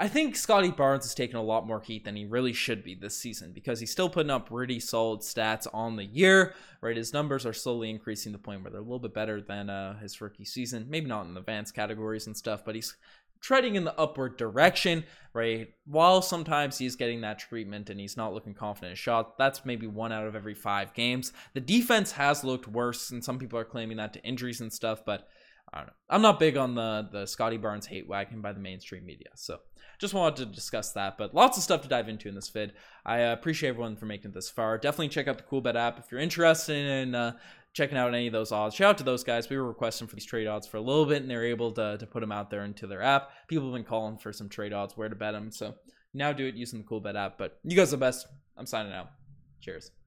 I 0.01 0.07
think 0.07 0.37
Scottie 0.37 0.71
Barnes 0.71 1.03
has 1.03 1.13
taken 1.13 1.35
a 1.35 1.43
lot 1.43 1.67
more 1.67 1.81
heat 1.81 2.05
than 2.05 2.15
he 2.15 2.25
really 2.25 2.53
should 2.53 2.85
be 2.85 2.95
this 2.95 3.17
season 3.17 3.51
because 3.51 3.81
he's 3.81 3.91
still 3.91 4.09
putting 4.09 4.29
up 4.29 4.47
pretty 4.47 4.79
solid 4.79 5.19
stats 5.19 5.67
on 5.73 5.97
the 5.97 6.05
year. 6.05 6.53
Right, 6.79 6.95
his 6.95 7.11
numbers 7.11 7.45
are 7.45 7.51
slowly 7.51 7.89
increasing 7.89 8.31
to 8.31 8.37
the 8.37 8.41
point 8.41 8.63
where 8.63 8.71
they're 8.71 8.79
a 8.79 8.83
little 8.83 8.99
bit 8.99 9.13
better 9.13 9.41
than 9.41 9.69
uh, 9.69 9.99
his 9.99 10.21
rookie 10.21 10.45
season. 10.45 10.87
Maybe 10.89 11.07
not 11.07 11.25
in 11.25 11.33
the 11.33 11.41
advanced 11.41 11.75
categories 11.75 12.27
and 12.27 12.37
stuff, 12.37 12.63
but 12.63 12.75
he's 12.75 12.95
treading 13.41 13.75
in 13.75 13.83
the 13.83 13.99
upward 13.99 14.37
direction, 14.37 15.03
right? 15.33 15.69
While 15.85 16.21
sometimes 16.21 16.77
he's 16.77 16.95
getting 16.95 17.19
that 17.21 17.39
treatment 17.39 17.89
and 17.89 17.99
he's 17.99 18.15
not 18.15 18.33
looking 18.33 18.53
confident 18.53 18.91
in 18.91 18.95
shot, 18.95 19.37
that's 19.37 19.65
maybe 19.65 19.87
one 19.87 20.13
out 20.13 20.27
of 20.27 20.35
every 20.35 20.55
five 20.55 20.93
games. 20.93 21.33
The 21.53 21.59
defense 21.59 22.13
has 22.13 22.45
looked 22.45 22.69
worse, 22.69 23.11
and 23.11 23.21
some 23.21 23.37
people 23.37 23.59
are 23.59 23.65
claiming 23.65 23.97
that 23.97 24.13
to 24.13 24.23
injuries 24.23 24.61
and 24.61 24.71
stuff, 24.71 25.03
but 25.05 25.27
I 25.73 25.79
don't 25.79 25.87
know. 25.87 25.93
I'm 26.09 26.21
not 26.21 26.39
big 26.39 26.57
on 26.57 26.75
the 26.75 27.09
the 27.11 27.25
Scottie 27.25 27.57
Barnes 27.57 27.85
hate 27.85 28.07
wagon 28.07 28.41
by 28.41 28.53
the 28.53 28.59
mainstream 28.59 29.05
media, 29.05 29.29
so 29.35 29.59
just 29.99 30.13
wanted 30.13 30.37
to 30.37 30.45
discuss 30.45 30.93
that. 30.93 31.17
But 31.17 31.35
lots 31.35 31.57
of 31.57 31.63
stuff 31.63 31.81
to 31.81 31.87
dive 31.87 32.09
into 32.09 32.29
in 32.29 32.35
this 32.35 32.49
vid. 32.49 32.73
I 33.05 33.23
uh, 33.23 33.33
appreciate 33.33 33.69
everyone 33.69 33.97
for 33.97 34.05
making 34.05 34.31
it 34.31 34.33
this 34.33 34.49
far. 34.49 34.77
Definitely 34.77 35.09
check 35.09 35.27
out 35.27 35.37
the 35.37 35.43
Coolbet 35.43 35.75
app 35.75 35.99
if 35.99 36.11
you're 36.11 36.21
interested 36.21 36.75
in 36.75 37.13
uh, 37.13 37.33
checking 37.73 37.97
out 37.97 38.13
any 38.13 38.27
of 38.27 38.33
those 38.33 38.51
odds. 38.51 38.75
Shout 38.75 38.91
out 38.91 38.97
to 38.99 39.03
those 39.03 39.23
guys. 39.23 39.49
We 39.49 39.57
were 39.57 39.67
requesting 39.67 40.07
for 40.07 40.15
these 40.15 40.25
trade 40.25 40.47
odds 40.47 40.67
for 40.67 40.77
a 40.77 40.81
little 40.81 41.05
bit, 41.05 41.21
and 41.21 41.29
they're 41.29 41.45
able 41.45 41.71
to 41.73 41.97
to 41.97 42.05
put 42.07 42.21
them 42.21 42.31
out 42.31 42.49
there 42.49 42.63
into 42.63 42.87
their 42.87 43.01
app. 43.01 43.29
People 43.47 43.65
have 43.65 43.73
been 43.73 43.83
calling 43.83 44.17
for 44.17 44.31
some 44.31 44.49
trade 44.49 44.73
odds, 44.73 44.97
where 44.97 45.09
to 45.09 45.15
bet 45.15 45.33
them. 45.33 45.51
So 45.51 45.75
now 46.13 46.31
do 46.33 46.47
it 46.47 46.55
using 46.55 46.79
the 46.79 46.85
Coolbet 46.85 47.15
app. 47.15 47.37
But 47.37 47.59
you 47.63 47.75
guys 47.75 47.89
are 47.89 47.97
the 47.97 47.97
best. 47.97 48.25
I'm 48.57 48.65
signing 48.65 48.93
out. 48.93 49.11
Cheers. 49.61 49.91